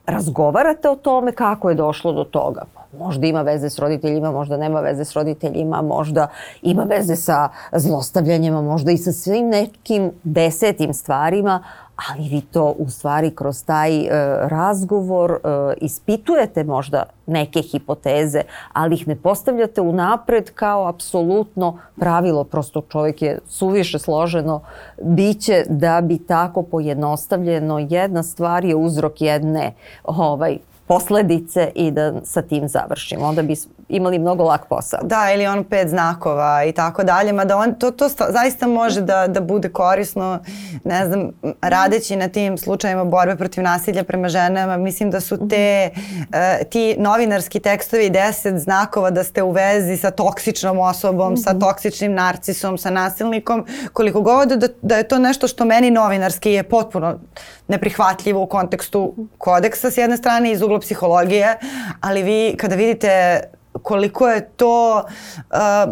[0.06, 2.62] razgovarate o tome kako je došlo do toga.
[3.00, 6.28] Možda ima veze s roditeljima, možda nema veze s roditeljima, možda
[6.62, 11.64] ima veze sa zlostavljanjima, možda i sa svim nekim desetim stvarima,
[12.10, 14.10] ali vi to u stvari kroz taj e,
[14.48, 15.38] razgovor e,
[15.82, 18.42] ispitujete možda neke hipoteze,
[18.74, 24.62] ali ih ne postavljate unapred kao apsolutno pravilo, prosto čovjek je suviše složeno
[25.02, 30.58] biće da bi tako pojednostavljeno jedna stvar je uzrok jedne ovaj,
[30.90, 33.26] posledice i da sa tim završimo.
[33.26, 33.56] Onda bi
[33.90, 35.00] imali mnogo lak posao.
[35.04, 39.28] Da, ili on pet znakova i tako dalje, mada on, to, to zaista može da,
[39.28, 40.40] da bude korisno,
[40.84, 45.90] ne znam, radeći na tim slučajima borbe protiv nasilja prema ženama, mislim da su te,
[45.94, 51.44] uh, ti novinarski tekstovi deset znakova da ste u vezi sa toksičnom osobom, mm -hmm.
[51.44, 51.60] sa mhm.
[51.60, 56.64] toksičnim narcisom, sa nasilnikom, koliko god da, da je to nešto što meni novinarski je
[56.64, 57.20] potpuno
[57.68, 61.58] neprihvatljivo u kontekstu kodeksa s jedne strane iz ugla psihologije,
[62.02, 63.42] ali vi kada vidite
[63.74, 65.04] koliko je to,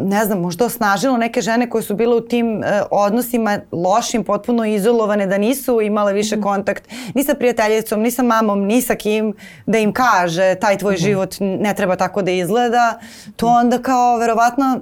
[0.02, 4.66] ne znam, možda osnažilo neke žene koje su bile u tim uh, odnosima lošim, potpuno
[4.66, 6.44] izolovane, da nisu imale više -hmm.
[6.44, 9.34] kontakt ni sa prijateljicom, ni sa mamom, ni sa kim,
[9.66, 11.02] da im kaže taj tvoj -hmm.
[11.02, 13.00] život ne treba tako da izgleda,
[13.36, 14.80] to onda kao verovatno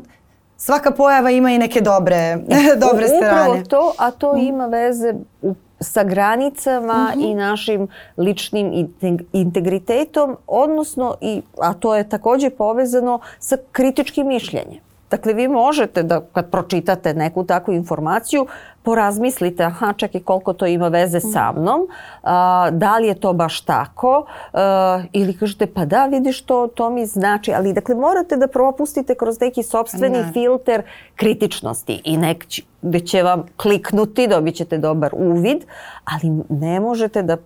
[0.58, 2.38] svaka pojava ima i neke dobre, e,
[2.90, 3.50] dobre strane.
[3.50, 4.40] Upravo to, a to mm.
[4.40, 7.32] ima veze u sa granicama mm -hmm.
[7.32, 8.90] i našim ličnim
[9.34, 14.85] integritetom, odnosno, i, a to je takođe povezano sa kritičkim mišljenjem.
[15.12, 18.48] Dakle, vi možete da kad pročitate neku takvu informaciju,
[18.84, 21.62] porazmislite, aha, čekaj koliko to ima veze sa mhm.
[21.62, 21.88] mnom,
[22.24, 26.90] a, da li je to baš tako, a, ili kažete pa da, vidiš to, to
[26.90, 30.32] mi znači, ali dakle morate da propustite kroz neki sobstveni ne.
[30.34, 30.82] filter
[31.16, 32.46] kritičnosti i nek
[32.82, 35.66] gde će vam kliknuti, dobit ćete dobar uvid,
[36.06, 37.38] ali ne možete da e,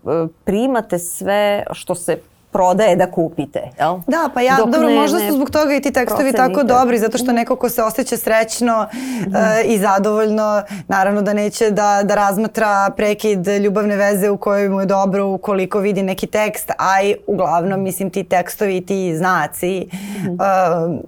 [0.43, 2.17] primate sve što se
[2.51, 3.97] prodaje da kupite, jel?
[4.07, 6.99] Da, pa ja, Dok dobro, ne, možda su zbog toga i ti tekstovi tako dobri,
[6.99, 8.97] zato što neko ko se osjeća srećno mm.
[8.97, 14.79] uh, i zadovoljno, naravno da neće da, da razmatra prekid ljubavne veze u kojoj mu
[14.79, 19.87] je dobro ukoliko vidi neki tekst, a i uglavnom, mislim, ti tekstovi i ti znaci
[19.91, 20.31] mm.
[20.31, 20.99] uh,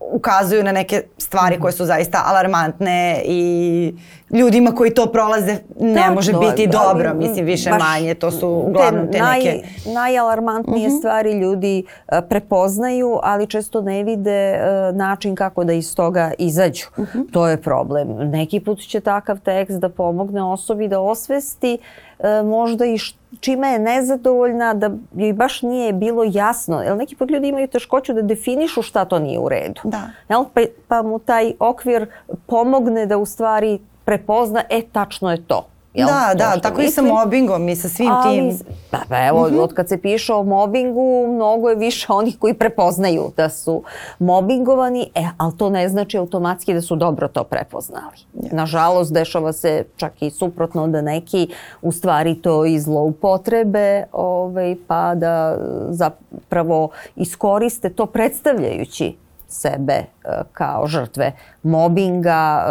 [0.00, 1.60] ukazuju na neke stvari mm.
[1.60, 3.94] koje su zaista alarmantne i
[4.30, 8.48] ljudima koji to prolaze ne Tačno, može biti da, dobro, mislim više manje, to su
[8.48, 9.62] uglavnom te naj, neke...
[9.94, 10.96] Najalarmantnije uh mhm.
[10.96, 10.98] -huh.
[10.98, 16.86] stvari ljudi uh, prepoznaju, ali često ne vide uh, način kako da iz toga izađu.
[16.96, 17.18] Uh mhm.
[17.18, 17.32] -huh.
[17.32, 18.08] To je problem.
[18.30, 21.78] Neki put će takav tekst da pomogne osobi da osvesti
[22.18, 22.98] uh, možda i
[23.40, 26.82] čime je nezadovoljna, da joj baš nije bilo jasno.
[26.82, 29.80] Jel neki put ljudi imaju teškoću da definišu šta to nije u redu.
[29.84, 30.10] Da.
[30.28, 30.44] Jel?
[30.54, 32.06] Pa, pa mu taj okvir
[32.46, 35.66] pomogne da u stvari prepozna, e, tačno je to.
[35.98, 36.06] Jel?
[36.06, 37.06] Da, da, tako mislim.
[37.06, 38.58] i sa mobbingom i sa svim Ali, tim.
[38.90, 39.56] Pa, pa evo, mhm.
[39.56, 39.60] -huh.
[39.60, 43.82] od kad se piše o mobbingu, mnogo je više onih koji prepoznaju da su
[44.18, 48.16] mobbingovani, e, ali to ne znači automatski da su dobro to prepoznali.
[48.34, 48.48] Ja.
[48.52, 51.48] Nažalost, dešava se čak i suprotno da neki
[51.82, 55.56] u stvari to i zloupotrebe, ovaj, pa da
[55.88, 59.16] zapravo iskoriste to predstavljajući
[59.48, 60.04] sebe
[60.52, 61.32] kao žrtve
[61.62, 62.64] mobinga,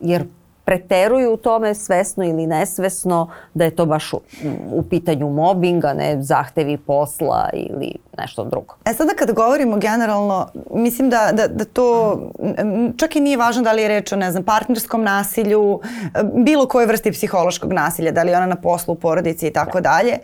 [0.00, 0.24] jer
[0.68, 4.20] preteruju u tome svesno ili nesvesno da je to baš u,
[4.72, 8.74] u pitanju mobinga, ne zahtevi posla ili nešto drugo.
[8.84, 12.18] E sada kad govorimo generalno, mislim da, da, da to
[12.96, 15.80] čak i nije važno da li je reč o ne znam, partnerskom nasilju,
[16.34, 19.80] bilo kojoj vrsti psihološkog nasilja, da li je ona na poslu, u porodici i tako
[19.80, 19.88] da.
[19.88, 20.12] dalje.
[20.12, 20.20] E,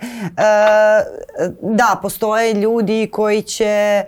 [1.62, 4.04] da, postoje ljudi koji će e,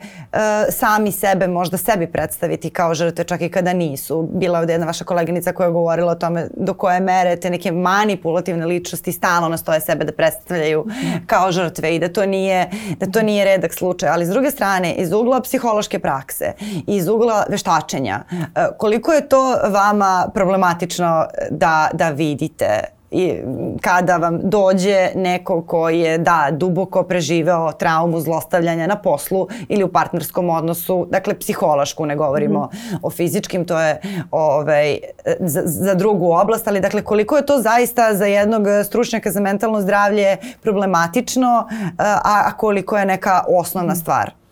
[0.71, 4.29] sami sebe možda sebi predstaviti kao žrtve čak i kada nisu.
[4.33, 7.73] Bila je jedna vaša koleginica koja je govorila o tome do koje mere te neke
[7.73, 10.87] manipulativne ličnosti stalno nastoje sebe da predstavljaju
[11.27, 12.71] kao žrtve i da to nije,
[13.01, 16.53] da to nije redak slučaj, ali s druge strane, iz ugla psihološke prakse,
[16.87, 23.35] iz ugla veštačenja, e, koliko je to vama problematično da, da vidite i
[23.81, 29.89] kada vam dođe neko ko je da duboko preživeo traumu zlostavljanja na poslu ili u
[29.89, 32.99] partnerskom odnosu, dakle psihološku, ne govorimo mm -hmm.
[33.03, 34.99] o fizičkim, to je ovaj,
[35.41, 39.81] za, za drugu oblast, ali dakle koliko je to zaista za jednog stručnjaka za mentalno
[39.81, 44.01] zdravlje problematično, a, a koliko je neka osnovna mhm.
[44.01, 44.46] stvar?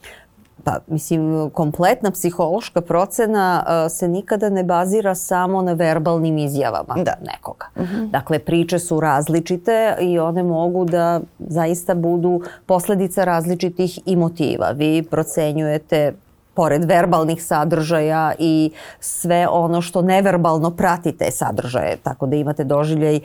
[0.65, 7.15] Pa, mislim, kompletna psihološka procena uh, se nikada ne bazira samo na verbalnim izjavama da.
[7.33, 7.67] nekoga.
[7.77, 7.85] Mhm.
[7.85, 8.11] -huh.
[8.11, 14.71] Dakle, priče su različite i one mogu da zaista budu posledica različitih i motiva.
[14.71, 16.13] Vi procenjujete
[16.55, 21.97] pored verbalnih sadržaja i sve ono što neverbalno prati te sadržaje.
[22.03, 23.21] Tako da imate doživljaj e,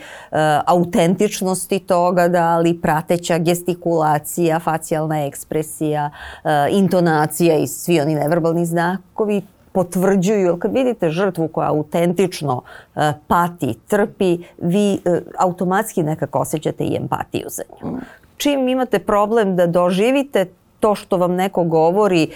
[0.66, 6.12] autentičnosti toga, da li prateća gestikulacija, facijalna ekspresija,
[6.44, 12.62] e, intonacija i svi oni neverbalni znakovi potvrđuju, kad vidite žrtvu koja autentično
[12.96, 17.92] e, pati, trpi, vi e, automatski nekako osjećate i empatiju za nju.
[17.92, 18.00] Mm.
[18.38, 20.46] Čim imate problem da doživite
[20.80, 22.30] to što vam neko govori e,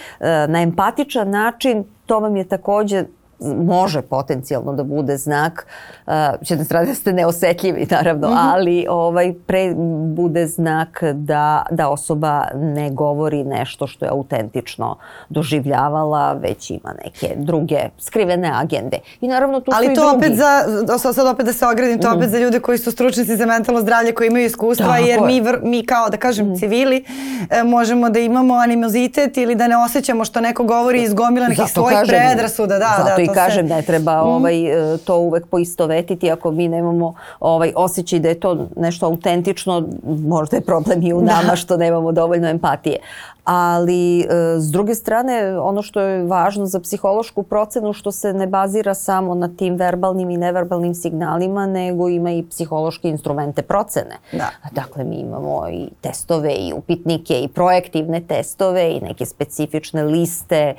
[0.47, 3.03] na empatičan način, to vam je takođe
[3.43, 5.67] može potencijalno da bude znak,
[6.07, 8.51] uh, s jedne strane da ste neosetljivi naravno, mm -hmm.
[8.53, 9.73] ali ovaj pre
[10.15, 14.97] bude znak da, da osoba ne govori nešto što je autentično
[15.29, 18.97] doživljavala, već ima neke druge skrivene agende.
[19.21, 22.09] I naravno tu ali su i to opet za, sad opet da se ogradim, to
[22.09, 22.17] mm -hmm.
[22.17, 25.41] opet za ljude koji su stručnici za mentalno zdravlje, koji imaju iskustva, Tako jer mi,
[25.41, 26.59] vr, mi kao da kažem mm -hmm.
[26.59, 27.05] civili
[27.49, 31.99] e, možemo da imamo animozitet ili da ne osjećamo što neko govori iz gomilanih svojih
[31.99, 32.79] kažem, predrasuda.
[32.79, 33.73] Da, zato da, i kažem, se...
[33.73, 34.27] ne treba mm.
[34.27, 39.87] ovaj, e, to uvek poistovetiti ako mi nemamo ovaj, osjećaj da je to nešto autentično,
[40.05, 41.25] možda je problem i u da.
[41.25, 41.55] nama da.
[41.55, 42.97] što nemamo dovoljno empatije
[43.43, 44.25] ali e,
[44.59, 49.35] s druge strane ono što je važno za psihološku procenu što se ne bazira samo
[49.35, 54.17] na tim verbalnim i neverbalnim signalima nego ima i psihološke instrumente procene.
[54.31, 54.49] Da.
[54.71, 60.75] Dakle mi imamo i testove i upitnike i projektivne testove i neke specifične liste,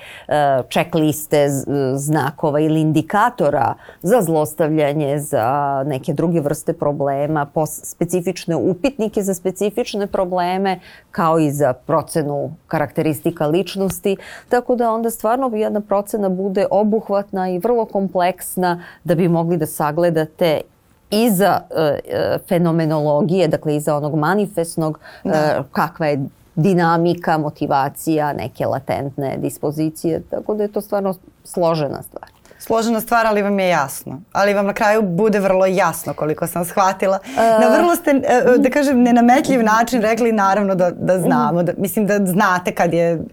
[0.73, 1.49] check liste
[1.95, 10.81] znakova ili indikatora za zlostavljanje, za neke druge vrste problema, specifične upitnike za specifične probleme
[11.11, 14.17] kao i za procenu karakteristika ličnosti,
[14.49, 19.67] tako da onda stvarno jedna procena bude obuhvatna i vrlo kompleksna da bi mogli da
[19.67, 20.61] sagledate
[21.11, 25.35] iza e, e, fenomenologije, dakle iza onog manifestnog, e, da.
[25.35, 31.15] e, kakva je dinamika, motivacija, neke latentne dispozicije, tako da je to stvarno
[31.45, 32.34] složena stvar
[32.65, 34.21] složena stvar, ali vam je jasno.
[34.33, 37.19] Ali vam na kraju bude vrlo jasno koliko sam shvatila.
[37.23, 41.63] Uh, na vrlo ste, e, e, da kažem, nenametljiv način rekli naravno da, da znamo.
[41.63, 43.25] Da, mislim da znate kad je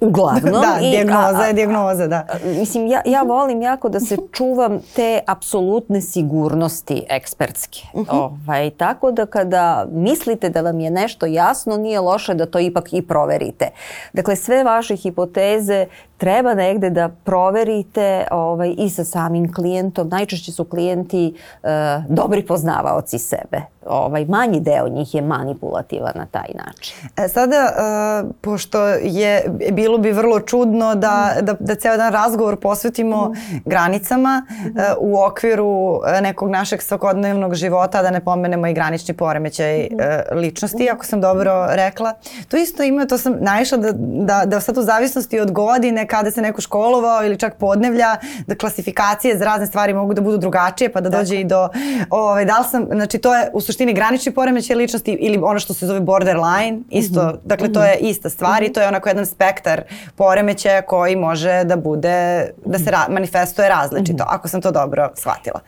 [0.00, 0.52] Uglavnom.
[0.66, 2.26] da, dijagnoza je dijagnoza, da.
[2.44, 7.80] Mislim, ja, ja volim jako da se čuvam te apsolutne sigurnosti ekspertske.
[7.92, 8.10] Uh mhm.
[8.10, 8.38] -huh.
[8.46, 12.92] ovaj, tako da kada mislite da vam je nešto jasno, nije loše da to ipak
[12.92, 13.70] i proverite.
[14.12, 20.08] Dakle, sve vaše hipoteze treba negde da proverite ovaj, i sa samim klijentom.
[20.08, 21.68] Najčešće su klijenti uh,
[22.08, 23.60] dobri poznavaoci sebe.
[23.86, 26.96] Ovaj, manji deo njih je manipulativan na taj način.
[27.16, 32.56] E, sada, uh, pošto je bilo bi vrlo čudno da, da, da ceo dan razgovor
[32.56, 33.60] posvetimo mm.
[33.64, 34.66] granicama mm.
[34.66, 39.94] uh, u okviru nekog našeg svakodnevnog života, da ne pomenemo i granični poremećaj mm.
[39.94, 42.12] uh, ličnosti, ako sam dobro rekla.
[42.48, 46.30] To isto ima, to sam naišla da, da, da sad u zavisnosti od godine kada
[46.30, 50.92] se neko školovao ili čak podnevlja, da klasifikacije za razne stvari mogu da budu drugačije,
[50.92, 51.40] pa da dođe Tako.
[51.40, 51.68] i do,
[52.10, 55.74] ovaj, da li sam, znači to je u suštini granični poremećaj ličnosti ili ono što
[55.74, 57.38] se zove borderline, isto, mm -hmm.
[57.44, 58.70] dakle to je ista stvar mm -hmm.
[58.70, 59.82] i to je onako jedan spektar
[60.16, 64.34] poremećaja koji može da bude, da se ra manifestuje različito, mm -hmm.
[64.34, 65.60] ako sam to dobro shvatila.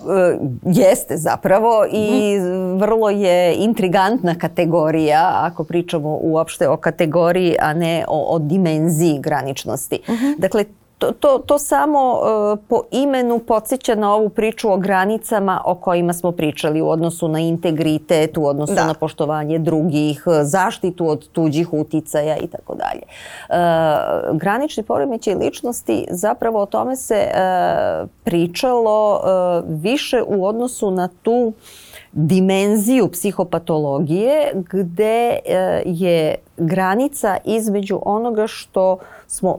[0.00, 2.38] E, jeste zapravo i
[2.76, 10.00] vrlo je intrigantna kategorija ako pričamo uopšte o kategoriji, a ne o, o dimenziji graničnosti.
[10.08, 10.38] Uh -huh.
[10.38, 10.64] Dakle,
[11.00, 16.12] to, to, to samo uh, po imenu podsjeća na ovu priču o granicama o kojima
[16.12, 18.84] smo pričali u odnosu na integritet, u odnosu da.
[18.84, 23.02] na poštovanje drugih, zaštitu od tuđih uticaja i tako dalje.
[23.02, 31.08] Uh, granični poremećaj ličnosti, zapravo o tome se uh, pričalo uh, više u odnosu na
[31.22, 31.52] tu
[32.12, 35.38] dimenziju psihopatologije gde
[35.84, 39.58] je granica između onoga što smo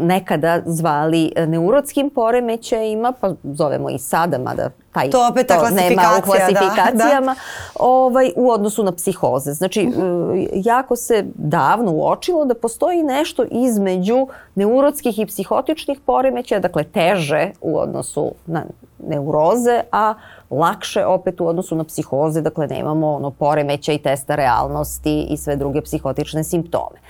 [0.00, 6.02] nekada zvali e, neurotskim poremećajima, pa zovemo i sada, mada taj to, opet to nema
[6.18, 7.34] u klasifikacijama, da, da.
[7.74, 9.52] Ovaj, u odnosu na psihoze.
[9.52, 10.48] Znači, uh -huh.
[10.54, 17.78] jako se davno uočilo da postoji nešto između neurotskih i psihotičnih poremećaja, dakle teže u
[17.78, 18.64] odnosu na
[18.98, 20.14] neuroze, a
[20.50, 25.56] lakše opet u odnosu na psihoze, dakle nemamo ono poremeća i testa realnosti i sve
[25.56, 27.00] druge psihotične simptome.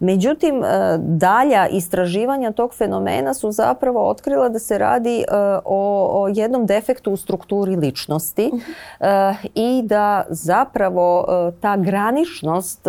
[0.00, 5.24] Međutim, e, dalja istraživanja tog fenomena su zapravo otkrila da se radi e,
[5.64, 9.34] o, o jednom defektu u strukturi ličnosti uh -huh.
[9.54, 11.26] i da zapravo
[11.60, 12.88] ta graničnost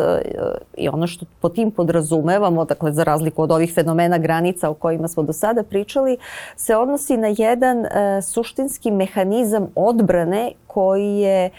[0.78, 5.08] i ono što po tim podrazumevamo, dakle za razliku od ovih fenomena granica o kojima
[5.08, 6.18] smo do sada pričali,
[6.56, 7.86] se odnosi na jedan
[8.22, 11.50] suštinski mehanizam odbrane koji je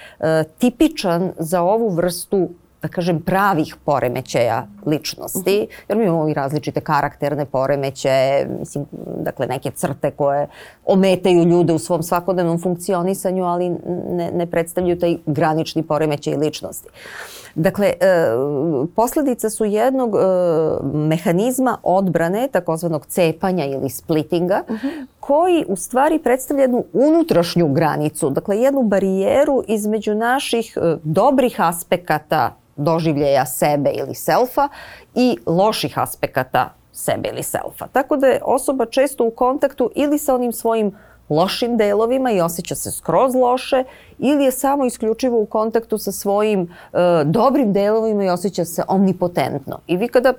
[0.58, 2.48] tipičan za ovu vrstu
[2.82, 9.70] da kažem, pravih poremećaja ličnosti, jer mi imamo i različite karakterne poremećaje, mislim, dakle, neke
[9.70, 10.46] crte koje
[10.86, 13.68] ometaju ljude u svom svakodnevnom funkcionisanju, ali
[14.10, 16.88] ne, ne predstavljaju taj granični poremećaj ličnosti.
[17.54, 17.96] Dakle, e,
[18.96, 20.18] posledica su jednog e,
[20.82, 25.06] mehanizma odbrane, takozvanog cepanja ili splittinga, uh -huh.
[25.22, 32.56] Koji u stvari predstavlja jednu unutrašnju granicu, dakle jednu barijeru između naših e, dobrih aspekata
[32.76, 34.68] doživljaja sebe ili selfa
[35.14, 37.86] i loših aspekata sebe ili selfa.
[37.92, 40.92] Tako da je osoba često u kontaktu ili sa onim svojim
[41.28, 43.84] lošim delovima i osjeća se skroz loše
[44.18, 49.78] ili je samo isključivo u kontaktu sa svojim e, dobrim delovima i osjeća se omnipotentno.
[49.86, 50.34] I vi kada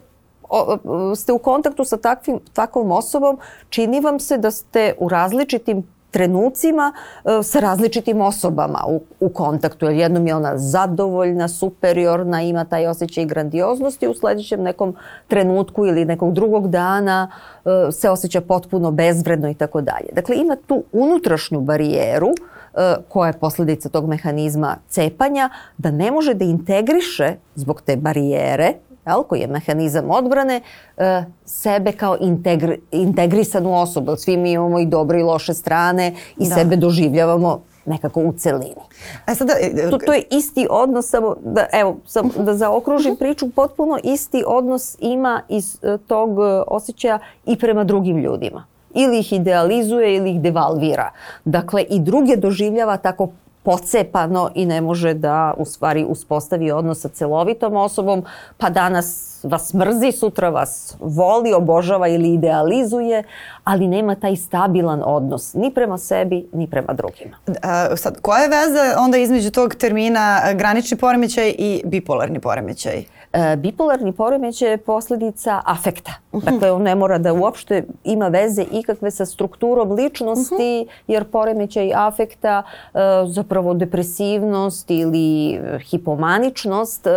[1.16, 3.38] ste u kontaktu sa takvim, takvom osobom,
[3.70, 5.84] čini vam se da ste u različitim
[6.14, 6.94] trenucima
[7.26, 9.86] e, sa različitim osobama u, u kontaktu.
[9.86, 14.96] Jer jednom je ona zadovoljna, superiorna, ima taj osjećaj grandioznosti, u sledećem nekom
[15.28, 17.32] trenutku ili nekog drugog dana
[17.66, 20.08] e, se osjeća potpuno bezvredno i tako dalje.
[20.14, 26.34] Dakle, ima tu unutrašnju barijeru e, koja je posledica tog mehanizma cepanja, da ne može
[26.34, 28.74] da integriše zbog te barijere
[29.08, 30.62] jel, koji je mehanizam odbrane,
[30.98, 34.16] e, sebe kao integri, integrisanu osobu.
[34.16, 36.56] Svi mi imamo i dobre i loše strane i da.
[36.56, 38.82] sebe doživljavamo nekako u celini.
[39.26, 43.50] A sada, e, to, to je isti odnos, samo da, evo, sam, da zaokružim priču,
[43.50, 46.30] potpuno isti odnos ima iz e, tog
[46.68, 51.12] osjećaja i prema drugim ljudima ili ih idealizuje ili ih devalvira.
[51.46, 53.30] Dakle, i druge doživljava tako
[53.64, 58.24] pocepano i ne može da u stvari uspostavi odnos sa celovitom osobom,
[58.58, 63.24] pa danas vas mrzi, sutra vas voli, obožava ili idealizuje,
[63.64, 67.38] ali nema taj stabilan odnos ni prema sebi, ni prema drugima.
[67.64, 73.04] A, sad, koja je veza onda između tog termina granični poremećaj i bipolarni poremećaj?
[73.34, 76.12] E, bipolarni poremećaj je posledica afekta.
[76.34, 76.46] Mhm.
[76.46, 80.92] Dakle, on ne mora da uopšte ima veze ikakve sa strukturom ličnosti, mhm.
[81.08, 82.64] jer poremećaj afekta,
[82.94, 85.60] e, zapravo depresivnost ili
[85.90, 87.12] hipomaničnost e,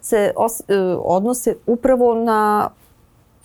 [0.00, 0.32] se
[1.04, 2.70] odnose upravo na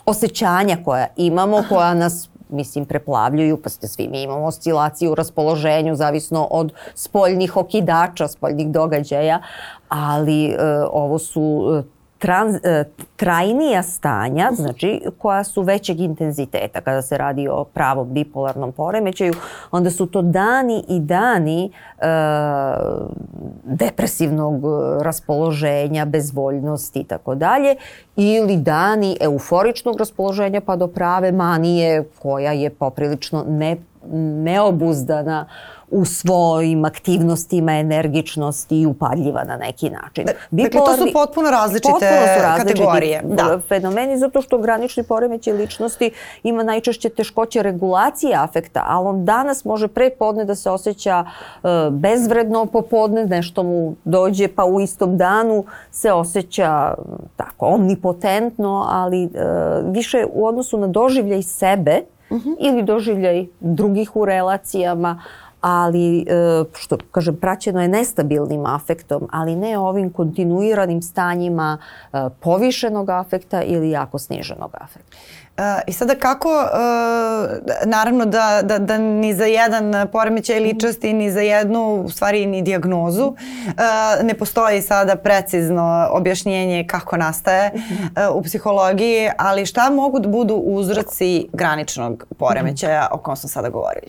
[0.05, 5.95] osjećanja koja imamo, koja nas mislim, preplavljuju, pa ste svi mi imamo oscilaciju u raspoloženju,
[5.95, 9.41] zavisno od spoljnih okidača, spoljnih događaja,
[9.89, 10.57] ali e,
[10.91, 11.83] ovo su
[12.19, 12.83] trans, e,
[13.15, 16.81] trajnija stanja, znači koja su većeg intenziteta.
[16.81, 19.33] Kada se radi o pravom bipolarnom poremećaju,
[19.71, 22.07] onda su to dani i dani e,
[23.63, 24.63] depresivnog
[25.01, 27.75] raspoloženja, bezvoljnosti i tako dalje,
[28.15, 33.77] ili dani euforičnog raspoloženja pa do prave manije koja je poprilično ne,
[34.43, 35.45] neobuzdana
[35.91, 40.25] u svojim aktivnostima, energičnosti i upadljiva na neki način.
[40.51, 43.21] Bipolarni, dakle, to su potpuno različite potpuno su različite kategorije.
[43.23, 43.59] Da.
[43.67, 46.11] fenomeni zato što granični poremećaj ličnosti
[46.43, 51.69] ima najčešće teškoće regulacije afekta, ali on danas može pre podne da se osjeća uh,
[51.91, 56.93] bezvredno, popodne nešto mu dođe pa u istom danu se osjeća
[57.35, 59.31] tako omnipotentno, ali uh,
[59.93, 62.49] više u odnosu na doživljaj sebe uh mhm.
[62.49, 62.55] -huh.
[62.59, 65.21] ili doživljaj drugih u relacijama,
[65.67, 66.25] ali
[66.75, 71.77] što kažem praćeno je nestabilnim afektom, ali ne ovim kontinuiranim stanjima
[72.39, 75.17] povišenog afekta ili jako sniženog afekta.
[75.87, 76.49] I sada kako,
[77.85, 82.61] naravno da, da, da ni za jedan poremećaj ličnosti, ni za jednu, u stvari ni
[82.61, 83.33] diagnozu,
[84.23, 87.71] ne postoji sada precizno objašnjenje kako nastaje
[88.33, 94.07] u psihologiji, ali šta mogu da budu uzroci graničnog poremećaja o kom smo sada govorili?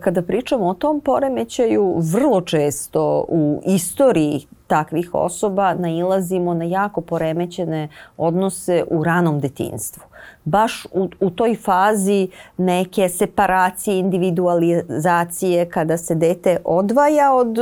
[0.00, 7.88] Kada pričamo o tom poremećaju, vrlo često u istoriji takvih osoba nailazimo na jako poremećene
[8.16, 10.02] odnose u ranom detinstvu
[10.44, 17.56] baš u, u toj fazi neke separacije, individualizacije kada se dete odvaja od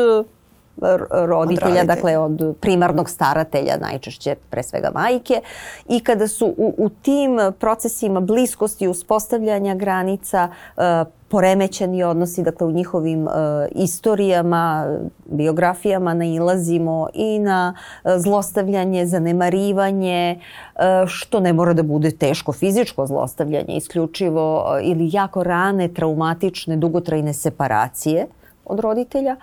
[1.10, 5.40] roditelja, od dakle od primarnog staratelja, najčešće pre svega majke
[5.88, 10.82] i kada su u, u tim procesima bliskosti uspostavljanja granica uh,
[11.30, 13.32] poremećeni odnosi, dakle u njihovim uh,
[13.70, 17.74] istorijama, biografijama nailazimo i na
[18.04, 20.40] uh, zlostavljanje, zanemarivanje,
[20.74, 26.76] uh, što ne mora da bude teško fizičko zlostavljanje isključivo uh, ili jako rane, traumatične,
[26.76, 28.26] dugotrajne separacije
[28.70, 29.36] od roditelja,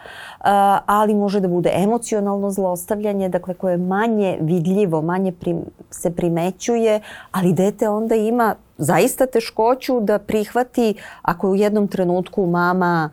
[0.86, 5.61] ali može da bude emocionalno zlostavljanje, dakle koje je manje vidljivo, manje prim,
[5.91, 7.01] se primećuje,
[7.32, 13.09] ali dete onda ima zaista teškoću da prihvati ako je u jednom trenutku mama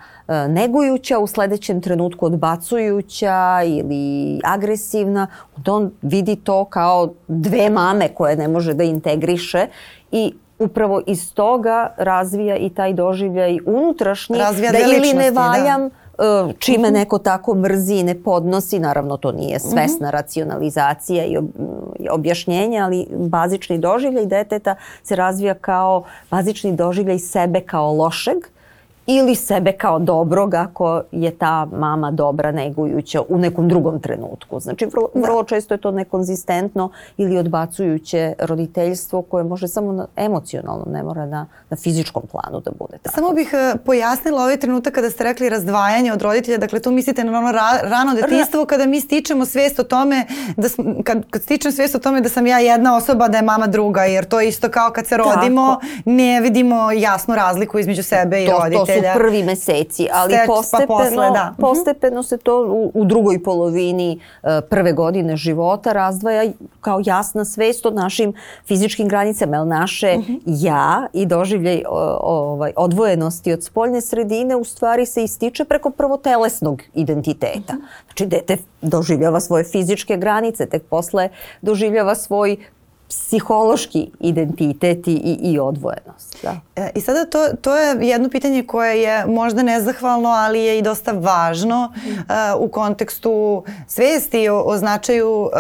[0.49, 8.37] negujuća, u sledećem trenutku odbacujuća ili agresivna, onda on vidi to kao dve mame koje
[8.37, 9.67] ne može da integriše
[10.13, 15.41] i upravo iz toga razvija i taj doživljaj unutrašnji razvija da ili ne da.
[15.41, 16.04] valjam da E,
[16.59, 16.95] čime mhm.
[16.95, 21.39] neko tako mrzi i ne podnosi, naravno to nije svesna racionalizacija i
[22.11, 28.37] objašnjenje, ali bazični doživljaj deteta se razvija kao bazični doživljaj sebe kao lošeg,
[29.07, 34.61] ili sebe kao dobrog ako je ta mama dobra negujuća u nekom drugom trenutku.
[34.61, 35.21] Znači vrlo, da.
[35.21, 41.27] vrlo često je to nekonzistentno ili odbacujuće roditeljstvo koje može samo na, emocionalno, ne mora
[41.27, 43.15] na, na fizičkom planu da bude tako.
[43.15, 47.25] Samo bih uh, pojasnila ovaj trenutak kada ste rekli razdvajanje od roditelja, dakle tu mislite
[47.25, 50.27] na ono ra, rano detinstvo kada mi stičemo svest o tome
[50.57, 53.43] da sm, kad, kad stičem svest o tome da sam ja jedna osoba, da je
[53.43, 55.87] mama druga, jer to je isto kao kad se rodimo, tako.
[56.05, 58.85] ne vidimo jasnu razliku između sebe i to, roditelja.
[58.85, 61.51] To su prvi meseci, ali Steć, pa postepeno, pa posle, da.
[61.53, 61.61] Mhm.
[61.61, 67.87] postepeno se to u, u drugoj polovini uh, prve godine života razdvaja kao jasna svest
[67.87, 68.33] o našim
[68.67, 70.33] fizičkim granicama, jer naše uh mhm.
[70.33, 70.41] -huh.
[70.47, 71.83] ja i doživljaj
[72.21, 77.73] ovaj, odvojenosti od spoljne sredine u stvari se ističe preko prvo telesnog identiteta.
[77.73, 77.83] Uh mhm.
[77.83, 78.05] -huh.
[78.07, 81.29] Znači, dete doživljava svoje fizičke granice, tek posle
[81.63, 82.57] doživljava svoj
[83.09, 86.37] psihološki identitet i, i odvojenost.
[86.43, 86.57] Da.
[86.77, 90.83] E, I sada to, to je jedno pitanje koje je možda nezahvalno, ali je i
[90.83, 92.11] dosta važno mm.
[92.11, 92.17] uh,
[92.59, 95.51] u kontekstu svesti o, o značaju uh,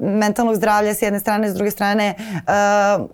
[0.00, 2.42] mentalnog zdravlja s jedne strane, s druge strane uh,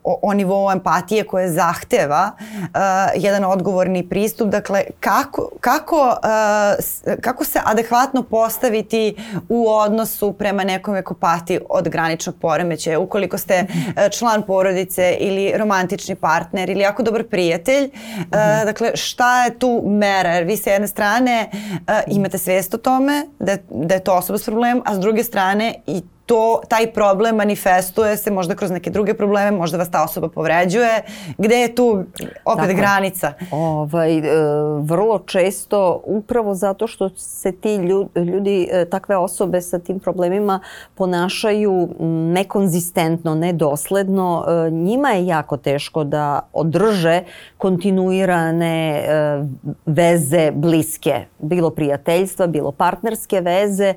[0.04, 2.68] o, o nivou empatije koje zahteva uh,
[3.16, 4.48] jedan odgovorni pristup.
[4.48, 9.16] Dakle, kako, kako, uh, kako se adekvatno postaviti
[9.48, 13.66] u odnosu prema nekome ko pati od graničnog poremećaja, ukoliko ste E,
[14.10, 17.84] član porodice ili romantični partner ili jako dobar prijatelj.
[17.84, 18.64] Mm -hmm.
[18.64, 20.30] Dakle, šta je tu mera?
[20.30, 21.50] Jer vi sa jedne strane
[21.86, 25.24] e, imate svest o tome da, da je to osoba s problemom, a s druge
[25.24, 30.04] strane i to, taj problem manifestuje se možda kroz neke druge probleme, možda vas ta
[30.04, 31.02] osoba povređuje.
[31.38, 32.04] Gde je tu
[32.44, 33.32] opet dakle, granica?
[33.50, 34.22] Ovaj, e,
[34.80, 40.60] vrlo često, upravo zato što se ti ljudi, ljudi, e, takve osobe sa tim problemima
[40.94, 41.88] ponašaju
[42.32, 47.22] nekonzistentno, nedosledno, e, njima je jako teško da održe
[47.58, 49.04] kontinuirane
[49.86, 53.94] veze bliske, bilo prijateljstva, bilo partnerske veze,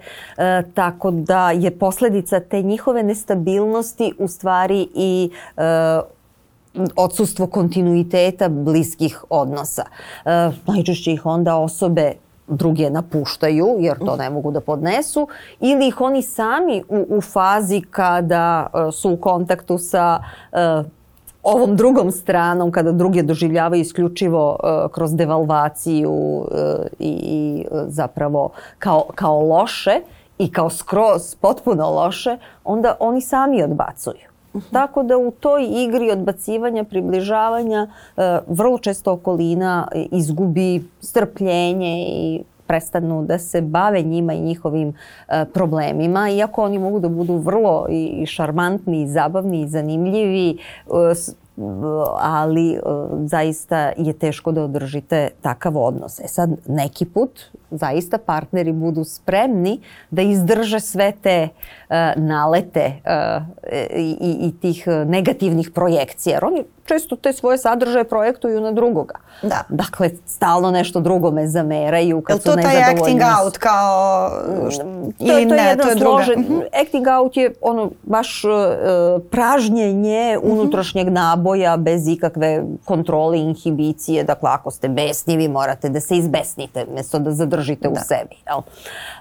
[0.74, 5.62] tako da je posledica te njihove nestabilnosti u stvari i e,
[6.96, 9.84] odsustvo kontinuiteta bliskih odnosa.
[10.26, 12.14] E, najčešće ih onda osobe
[12.48, 15.28] druge napuštaju jer to ne mogu da podnesu
[15.60, 20.84] ili ih oni sami u, u fazi kada e, su u kontaktu sa e,
[21.44, 26.48] ovom drugom stranom kada druge doživljavaju isključivo uh, kroz devalvaciju uh,
[27.00, 30.02] i, i zapravo kao, kao loše
[30.38, 34.32] i kao skroz potpuno loše, onda oni sami odbacuju.
[34.54, 34.74] Uh -huh.
[34.74, 37.88] Tako da u toj igri odbacivanja, približavanja,
[38.48, 44.94] vrlo često okolina izgubi strpljenje i prestanu da se bave njima i njihovim
[45.28, 50.92] e, problemima, iako oni mogu da budu vrlo i šarmantni, i zabavni, i zanimljivi, e,
[52.20, 52.80] ali
[53.26, 56.20] zaista je teško da održite takav odnos.
[56.20, 57.42] E sad, neki put
[57.72, 63.44] zaista partneri budu spremni da izdrže sve te uh, nalete uh,
[63.96, 66.34] i, i tih negativnih projekcija.
[66.34, 69.16] Jer oni često te svoje sadržaje projektuju na drugoga.
[69.42, 69.64] Da.
[69.70, 72.78] Dakle, stalno nešto drugome zameraju kad su nezadovoljni.
[72.78, 74.32] Je to taj acting out kao...
[74.48, 75.98] Mm, ili to, to ne, je to je.
[75.98, 76.36] Složen.
[76.36, 76.82] -huh.
[76.82, 78.52] Acting out je ono baš uh,
[79.32, 80.48] pražnjenje mhm.
[80.48, 80.54] -huh.
[80.54, 84.24] unutrašnjeg naboja bez ikakve kontrole, inhibicije.
[84.24, 87.90] Dakle, ako ste besni, vi morate da se izbesnite mesto da zadržite da.
[87.90, 88.36] u sebi.
[88.48, 88.62] Jel?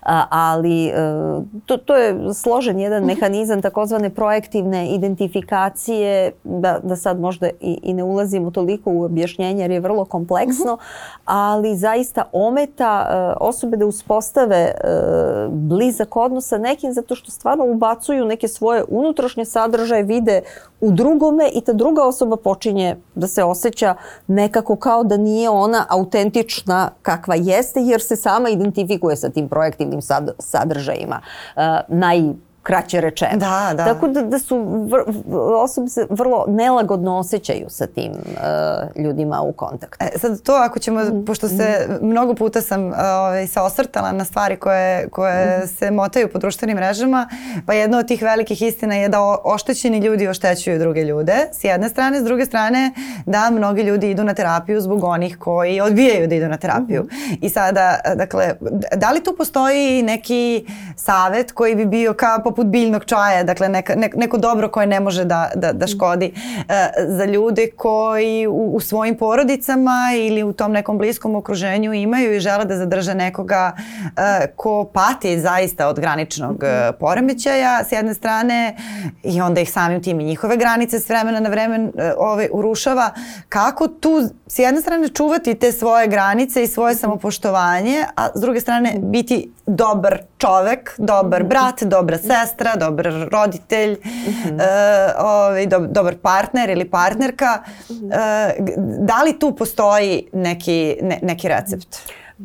[0.02, 3.06] A, ali uh, to, to je složen jedan mhm.
[3.06, 9.62] mehanizam takozvane projektivne identifikacije da, da sad možda i, i ne ulazimo toliko u objašnjenje
[9.62, 11.20] jer je vrlo kompleksno, -huh.
[11.24, 17.64] ali zaista ometa uh, osobe da uspostave uh, blizak odnos sa nekim zato što stvarno
[17.64, 20.42] ubacuju neke svoje unutrašnje sadržaje, vide
[20.80, 23.94] u drugome i ta druga osoba počinje da se osjeća
[24.26, 30.02] nekako kao da nije ona autentična kakva jeste jer se sama identifikuje sa tim projektivnim
[30.02, 31.20] sad, sadržajima.
[31.56, 33.36] Uh, naj kraće rečeno.
[33.36, 33.84] Da, da.
[33.84, 35.00] Tako da, da su vr,
[35.36, 40.04] osobe se vrlo nelagodno osjećaju sa tim uh, ljudima u kontaktu.
[40.04, 41.24] E, sad to ako ćemo, mm.
[41.24, 42.06] pošto se mm.
[42.06, 45.68] mnogo puta sam uh, ovaj, se osvrtala na stvari koje, koje mm.
[45.68, 47.28] se motaju po društvenim mrežama,
[47.66, 51.88] pa jedna od tih velikih istina je da oštećeni ljudi oštećuju druge ljude, s jedne
[51.88, 52.92] strane, s druge strane
[53.26, 57.02] da mnogi ljudi idu na terapiju zbog onih koji odbijaju da idu na terapiju.
[57.02, 57.34] Mm.
[57.40, 58.54] I sada, dakle,
[58.96, 63.94] da li tu postoji neki savet koji bi bio kao poput biljnog čaja, dakle neka,
[63.94, 66.32] ne, neko dobro koje ne može da, da, da škodi
[66.68, 72.36] e, za ljude koji u, u svojim porodicama ili u tom nekom bliskom okruženju imaju
[72.36, 78.14] i žele da zadrže nekoga e, ko pati zaista od graničnog e, poremećaja s jedne
[78.14, 78.76] strane
[79.22, 83.10] i onda ih samim tim i njihove granice s vremena na vreme e, ove, urušava.
[83.48, 88.60] Kako tu s jedne strane čuvati te svoje granice i svoje samopoštovanje, a s druge
[88.60, 94.54] strane biti dobar čovek, dobar brat, dobra sestra, dobar roditelj, mm -hmm.
[94.54, 97.62] uh, ovaj, do, dobar partner ili partnerka.
[97.88, 97.96] Uh,
[98.98, 101.96] da li tu postoji neki, ne, neki recept?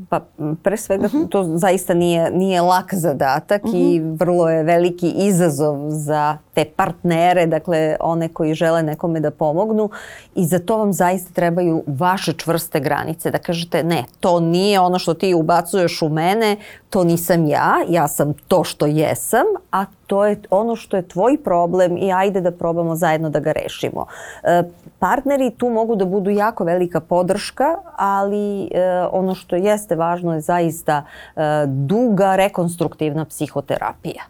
[0.09, 0.21] Pa
[0.63, 1.29] pre svega uh -huh.
[1.29, 3.77] to zaista nije, nije lak zadatak uh -huh.
[3.77, 9.89] i vrlo je veliki izazov za te partnere, dakle one koji žele nekome da pomognu
[10.35, 14.99] i za to vam zaista trebaju vaše čvrste granice, da kažete ne, to nije ono
[14.99, 16.57] što ti ubacuješ u mene,
[16.89, 21.37] to nisam ja, ja sam to što jesam, a to je ono što je tvoj
[21.43, 24.05] problem i ajde da probamo zajedno da ga rešimo.
[24.43, 24.63] E,
[24.99, 30.41] partneri tu mogu da budu jako velika podrška, ali e, ono što jeste važno je
[30.41, 31.03] zaista
[31.35, 34.23] e, duga rekonstruktivna psihoterapija.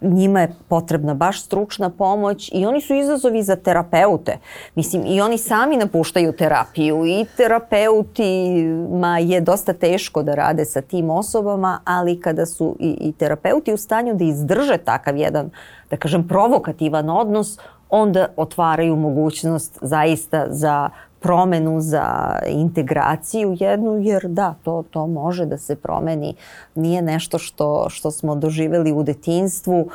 [0.00, 0.52] Njima je
[0.92, 4.38] potrebna baš stručna pomoć i oni su izazovi za terapeute.
[4.74, 11.10] Mislim, i oni sami napuštaju terapiju i terapeutima je dosta teško da rade sa tim
[11.10, 15.50] osobama, ali kada su i, i terapeuti u stanju da izdrže takav jedan,
[15.90, 17.58] da kažem, provokativan odnos,
[17.90, 20.90] onda otvaraju mogućnost zaista za
[21.22, 26.34] promenu, za integraciju jednu, jer da, to, to može da se promeni.
[26.74, 29.88] Nije nešto što, što smo doživeli u detinstvu,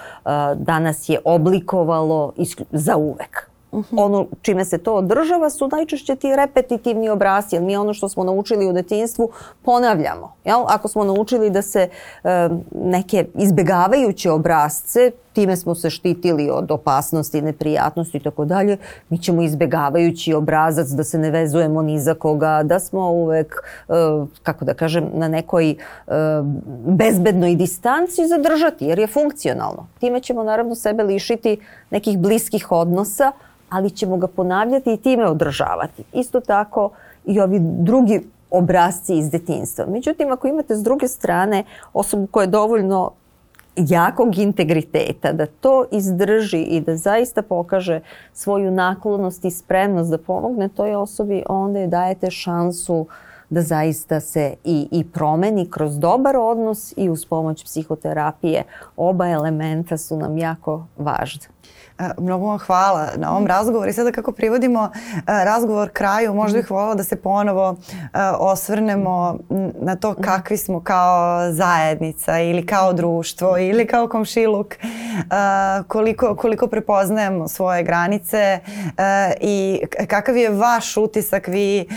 [0.55, 2.33] danas je oblikovalo
[2.71, 3.49] za uvek.
[3.71, 4.03] Uh -huh.
[4.05, 8.23] Ono čime se to održava su najčešće ti repetitivni obrasci, jer mi ono što smo
[8.23, 9.29] naučili u detinstvu
[9.61, 10.33] ponavljamo.
[10.45, 10.63] Jel?
[10.67, 11.89] Ako smo naučili da se
[12.23, 18.77] e, neke izbegavajuće obrazce, time smo se štitili od opasnosti, neprijatnosti i tako dalje,
[19.09, 23.53] mi ćemo izbegavajući obrazac da se ne vezujemo ni za koga, da smo uvek,
[23.89, 23.93] e,
[24.43, 25.75] kako da kažem, na nekoj e,
[26.87, 29.87] bezbednoj distanci zadržati, jer je funkcionalno.
[29.99, 31.57] Time ćemo naravno sebe lišiti
[31.89, 33.31] nekih bliskih odnosa,
[33.69, 36.03] ali ćemo ga ponavljati i time održavati.
[36.13, 36.89] Isto tako
[37.25, 38.21] i ovi drugi
[38.51, 39.85] obrazci iz detinstva.
[39.85, 41.63] Međutim, ako imate s druge strane
[41.93, 43.11] osobu koja je dovoljno
[43.77, 47.99] jakog integriteta, da to izdrži i da zaista pokaže
[48.33, 53.07] svoju naklonost i spremnost da pomogne toj osobi, onda je dajete šansu
[53.49, 58.63] da zaista se i, i promeni kroz dobar odnos i uz pomoć psihoterapije.
[58.97, 61.47] Oba elementa su nam jako važni.
[62.17, 63.89] Mnogo vam hvala na ovom razgovoru.
[63.89, 64.91] I sada kako privodimo
[65.25, 67.75] razgovor kraju, možda bih voljela da se ponovo
[68.39, 69.37] osvrnemo
[69.81, 74.75] na to kakvi smo kao zajednica ili kao društvo ili kao komšiluk,
[75.87, 78.59] koliko, koliko prepoznajemo svoje granice
[79.41, 81.47] i kakav je vaš utisak.
[81.47, 81.87] Vi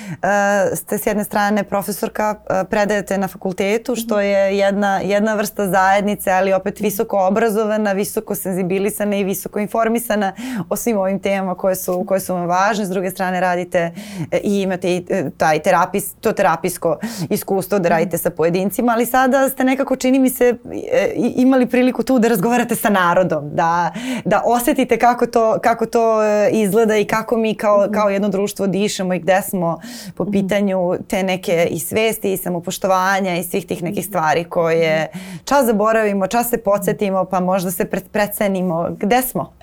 [0.75, 2.35] ste s jedne strane profesorka,
[2.71, 9.17] predajete na fakultetu, što je jedna, jedna vrsta zajednice, ali opet visoko obrazovana, visoko senzibilisana
[9.17, 10.33] i visoko informisana
[10.69, 12.85] o svim ovim temama koje su, koje su vam važne.
[12.85, 13.93] S druge strane radite
[14.31, 16.99] e, i imate i e, taj terapis, to terapijsko
[17.31, 20.55] iskustvo da radite sa pojedincima, ali sada ste nekako, čini mi se,
[20.93, 23.93] e, imali priliku tu da razgovarate sa narodom, da,
[24.25, 26.19] da osetite kako to, kako to
[26.53, 29.81] izgleda i kako mi kao, kao jedno društvo dišemo i gde smo
[30.15, 35.09] po pitanju te neke i svesti i samopoštovanja i svih tih nekih stvari koje
[35.45, 38.89] čas zaboravimo, čas se podsjetimo pa možda se precenimo.
[38.99, 39.60] Gde smo?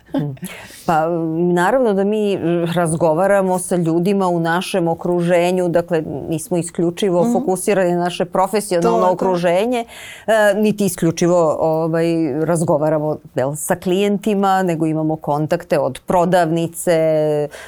[0.86, 1.08] Pa
[1.53, 2.38] naravno da mi
[2.76, 7.34] razgovaramo sa ljudima u našem okruženju, dakle nismo isključivo mm -hmm.
[7.34, 9.86] fokusirani na naše profesionalno to, okruženje.
[10.28, 12.05] E, niti isključivo ovaj,
[12.45, 16.97] razgovaramo jel, sa klijentima, nego imamo kontakte od prodavnice,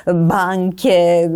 [0.06, 1.30] banke,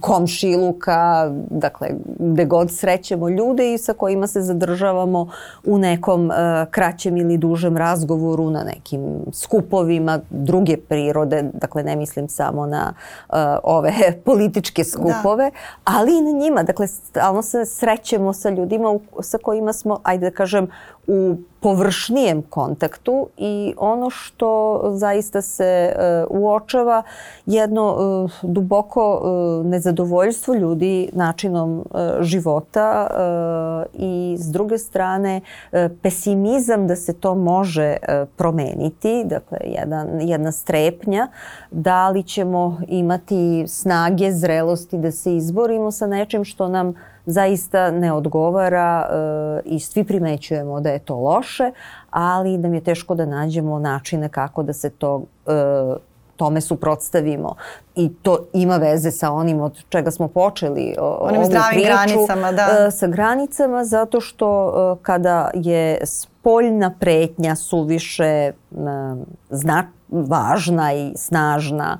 [0.00, 1.88] komšiluka, dakle
[2.18, 5.28] gde god srećemo ljude i sa kojima se zadržavamo
[5.64, 6.34] u nekom e,
[6.70, 9.00] kraćem ili dužem razgovoru na nekim
[9.32, 10.20] skupovima,
[10.50, 12.94] druge prirode, dakle ne mislim samo na
[13.28, 13.92] uh, ove
[14.26, 15.56] političke skupove, da.
[15.84, 20.30] ali i na njima, dakle stalno se srećemo sa ljudima u, sa kojima smo, ajde
[20.30, 20.68] da kažem,
[21.06, 25.92] u površnijem kontaktu i ono što zaista se
[26.30, 27.02] uh, uočava
[27.46, 31.84] jedno uh, duboko uh, nezadovoljstvo ljudi načinom
[32.20, 33.06] života
[33.94, 35.40] i s druge strane
[36.02, 37.96] pesimizam da se to može
[38.36, 41.28] promeniti, dakle jedan, jedna strepnja,
[41.70, 46.94] da li ćemo imati snage, zrelosti da se izborimo sa nečim što nam
[47.26, 51.70] zaista ne odgovara e, i svi primećujemo da je to loše,
[52.10, 55.52] ali nam je teško da nađemo načine kako da se to e,
[56.36, 57.54] tome suprotstavimo.
[57.96, 62.86] I to ima veze sa onim od čega smo počeli onim zdravim priču, granicama da.
[62.86, 66.00] e, sa granicama zato što kada je
[66.40, 68.52] spoljna pretnja suviše
[69.50, 71.98] zna, važna i snažna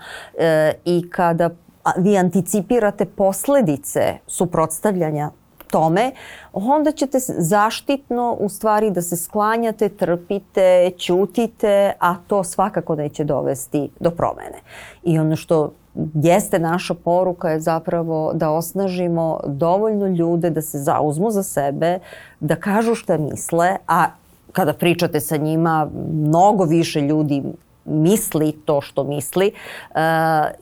[0.85, 1.51] i kada
[1.97, 5.31] vi anticipirate posledice suprotstavljanja
[5.71, 6.13] tome,
[6.53, 13.91] onda ćete zaštitno u stvari da se sklanjate, trpite, ćutite, a to svakako neće dovesti
[14.01, 14.59] do promene.
[15.03, 15.73] I ono što
[16.15, 21.99] jeste naša poruka je zapravo da osnažimo dovoljno ljude da se zauzmu za sebe,
[22.41, 24.07] da kažu šta misle, a
[24.53, 27.43] kada pričate sa njima, mnogo više ljudi
[27.85, 29.53] misli to što misli
[29.91, 29.97] uh,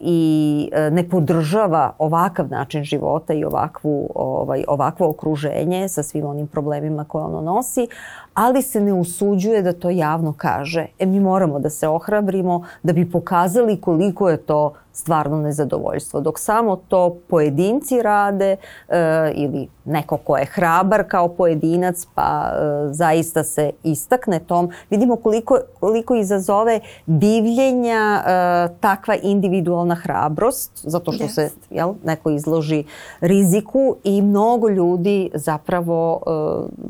[0.00, 6.46] i e, ne podržava ovakav način života i ovakvu, ovaj, ovakvo okruženje sa svim onim
[6.46, 7.88] problemima koje ono nosi,
[8.34, 10.86] ali se ne usuđuje da to javno kaže.
[10.98, 16.20] E mi moramo da se ohrabrimo da bi pokazali koliko je to stvarno nezadovoljstvo.
[16.20, 18.56] Dok samo to pojedinci rade
[18.88, 25.16] e, ili neko ko je hrabar kao pojedinac pa e, zaista se istakne tom, vidimo
[25.16, 31.34] koliko, koliko izazove divljenja e, takva individualna hrabrost, zato što yes.
[31.34, 32.84] se jel, neko izloži
[33.20, 36.20] riziku i mnogo ljudi zapravo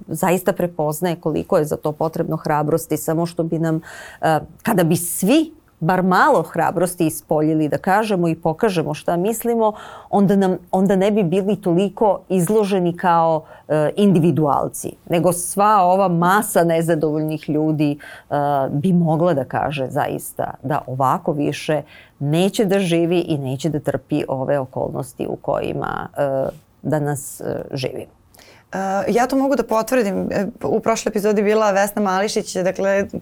[0.08, 3.80] zaista prepoznaje koliko je za to potrebno hrabrosti, samo što bi nam,
[4.62, 9.72] kada bi svi bar malo hrabrosti ispoljili da kažemo i pokažemo šta mislimo,
[10.10, 16.64] onda, nam, onda ne bi bili toliko izloženi kao e, individualci, nego sva ova masa
[16.64, 17.98] nezadovoljnih ljudi
[18.30, 18.34] e,
[18.70, 21.82] bi mogla da kaže zaista da ovako više
[22.18, 26.48] neće da živi i neće da trpi ove okolnosti u kojima e,
[26.82, 28.17] danas e, živimo.
[28.74, 30.28] Uh, ja to mogu da potvrdim.
[30.30, 33.20] E, u prošloj epizodi bila Vesna Mališić, dakle uh,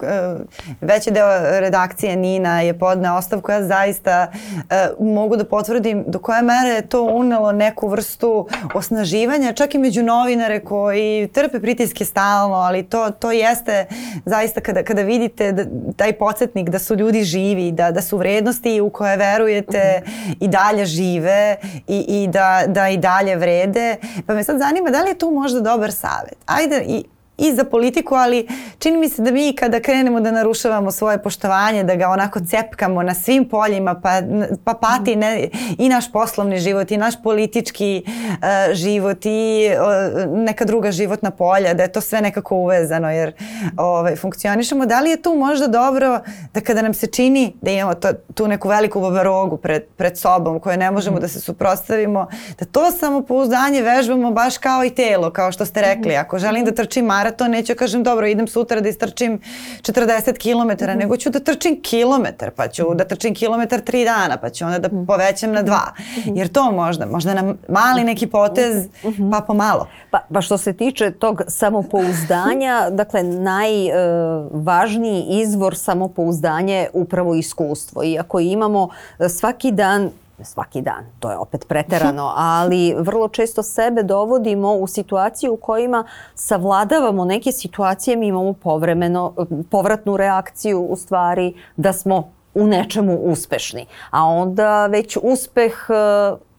[0.81, 3.51] veći deo redakcije Nina je podne ostavku.
[3.51, 9.53] Ja zaista uh, mogu da potvrdim do koje mere je to unelo neku vrstu osnaživanja,
[9.53, 13.85] čak i među novinare koji trpe pritiske stalno, ali to, to jeste
[14.25, 15.63] zaista kada, kada vidite da,
[15.97, 20.01] taj podsjetnik da su ljudi živi, da, da su vrednosti u koje verujete
[20.39, 21.55] i dalje žive
[21.87, 23.95] i, i da, da i dalje vrede.
[24.25, 26.37] Pa me sad zanima da li je tu možda dobar savet.
[26.45, 27.05] Ajde i
[27.37, 28.47] i za politiku, ali
[28.79, 33.03] čini mi se da mi kada krenemo da narušavamo svoje poštovanje, da ga onako cepkamo
[33.03, 34.21] na svim poljima, pa,
[34.63, 40.65] pa pati ne, i naš poslovni život i naš politički uh, život i uh, neka
[40.65, 43.33] druga životna polja, da je to sve nekako uvezano jer
[43.77, 44.85] ovaj, funkcionišemo.
[44.85, 46.19] Da li je tu možda dobro
[46.53, 50.59] da kada nam se čini da imamo to, tu neku veliku babarogu pred, pred sobom
[50.59, 52.27] koje ne možemo da se suprotstavimo,
[52.59, 56.15] da to samopouzdanje vežbamo baš kao i telo, kao što ste rekli.
[56.15, 59.39] Ako želim da trčim maraton, neću da kažem dobro, idem sutra da istrčim
[59.81, 64.37] 40 km, mm nego ću da trčim kilometar, pa ću da trčim kilometar tri dana,
[64.37, 65.93] pa ću onda da povećam na dva.
[66.25, 68.87] Jer to možda, možda na mali neki potez,
[69.31, 69.87] pa pomalo.
[70.11, 78.03] Pa, pa što se tiče tog samopouzdanja, dakle najvažniji e, izvor samopouzdanja je upravo iskustvo.
[78.03, 80.11] I ako imamo e, svaki dan
[80.43, 86.03] svaki dan, to je opet preterano, ali vrlo često sebe dovodimo u situaciju u kojima
[86.35, 89.33] savladavamo neke situacije, mi imamo povremeno,
[89.71, 93.85] povratnu reakciju u stvari da smo u nečemu uspešni.
[94.11, 95.73] A onda već uspeh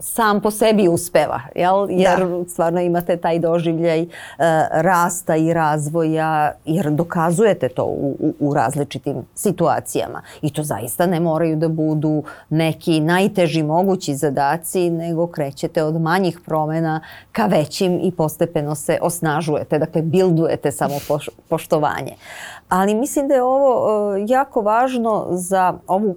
[0.01, 1.87] sam po sebi uspeva, jel?
[1.91, 2.49] jer da.
[2.49, 4.09] stvarno imate taj doživljaj uh,
[4.71, 10.23] rasta i razvoja, jer dokazujete to u, u, u različitim situacijama.
[10.43, 16.41] I to zaista ne moraju da budu neki najteži mogući zadaci, nego krećete od manjih
[16.47, 17.01] promena
[17.33, 20.95] ka većim i postepeno se osnažujete, dakle bildujete samo
[21.49, 22.15] poštovanje.
[22.69, 26.17] Ali mislim da je ovo uh, jako važno za ovu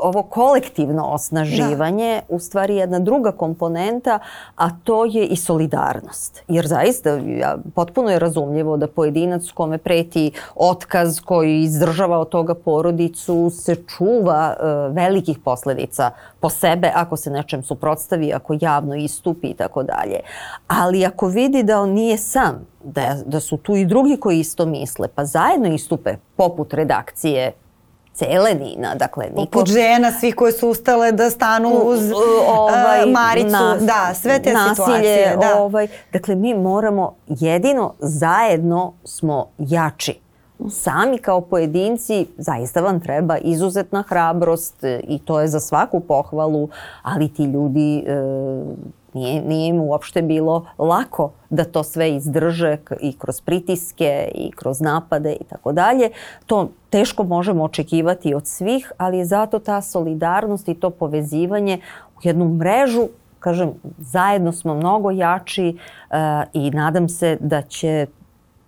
[0.00, 2.34] ovo kolektivno osnaživanje da.
[2.34, 4.18] u stvari jedna druga komponenta,
[4.56, 6.42] a to je i solidarnost.
[6.48, 12.54] Jer zaista ja, potpuno je razumljivo da pojedinac kome preti otkaz koji izdržava od toga
[12.54, 19.46] porodicu se čuva uh, velikih posledica po sebe ako se nečem suprotstavi, ako javno istupi
[19.46, 20.20] i tako dalje.
[20.66, 24.66] Ali ako vidi da on nije sam, da, da su tu i drugi koji isto
[24.66, 27.52] misle, pa zajedno istupe poput redakcije
[28.14, 28.94] cele Nina.
[28.94, 29.50] Dakle, niko...
[29.50, 32.12] Poput žena, svih koje su ustale da stanu uz
[32.48, 33.50] ovaj, uh, Maricu.
[33.50, 35.36] Nas, da, sve te nasilje, situacije.
[35.40, 35.62] Da.
[35.62, 40.24] Ovaj, dakle, mi moramo jedino zajedno smo jači.
[40.70, 46.68] Sami kao pojedinci zaista vam treba izuzetna hrabrost i to je za svaku pohvalu,
[47.02, 48.22] ali ti ljudi e,
[49.14, 54.80] Nije, nije im uopšte bilo lako da to sve izdrže i kroz pritiske i kroz
[54.80, 56.10] napade i tako dalje.
[56.46, 61.80] To teško možemo očekivati od svih, ali je zato ta solidarnost i to povezivanje
[62.16, 63.08] u jednu mrežu
[63.44, 66.16] kažem, zajedno smo mnogo jači uh,
[66.52, 68.06] i nadam se da će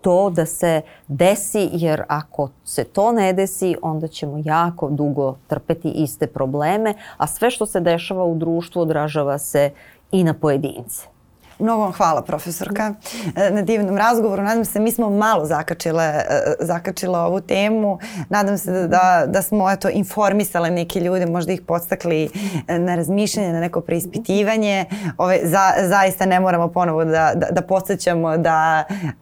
[0.01, 5.89] to da se desi, jer ako se to ne desi, onda ćemo jako dugo trpeti
[5.89, 9.71] iste probleme, a sve što se dešava u društvu odražava se
[10.13, 11.16] i na pojedince.
[11.59, 12.95] Mnogo vam hvala profesorka
[13.37, 14.43] e, na divnom razgovoru.
[14.43, 16.25] Nadam se mi smo malo zakačile, e,
[16.61, 17.99] zakačile ovu temu.
[18.29, 22.29] Nadam se da, da, smo eto, informisale neke ljude, možda ih podstakli
[22.69, 24.85] e, na razmišljanje, na neko preispitivanje.
[25.19, 29.15] Ove, za, zaista ne moramo ponovo da, da, da podsjećamo da e,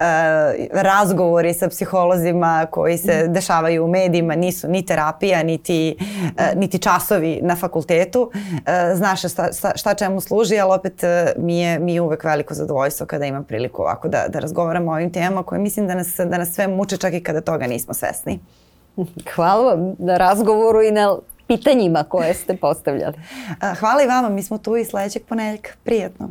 [0.72, 5.96] razgovori sa psiholozima koji se dešavaju u medijima nisu ni terapija, niti,
[6.38, 8.30] e, niti časovi na fakultetu.
[8.66, 11.02] E, znaš šta, šta, šta čemu služi, ali opet
[11.36, 14.94] mi je, mi je uvek veliko zadovoljstvo kada imam priliku ovako da, da razgovaramo o
[14.94, 17.94] ovim temama koje mislim da nas, da nas sve muče čak i kada toga nismo
[17.94, 18.40] svesni.
[19.34, 21.16] Hvala vam na razgovoru i na
[21.46, 23.14] pitanjima koje ste postavljali.
[23.80, 25.70] Hvala i vama, mi smo tu i sledećeg poneljka.
[25.84, 26.28] Prijetno.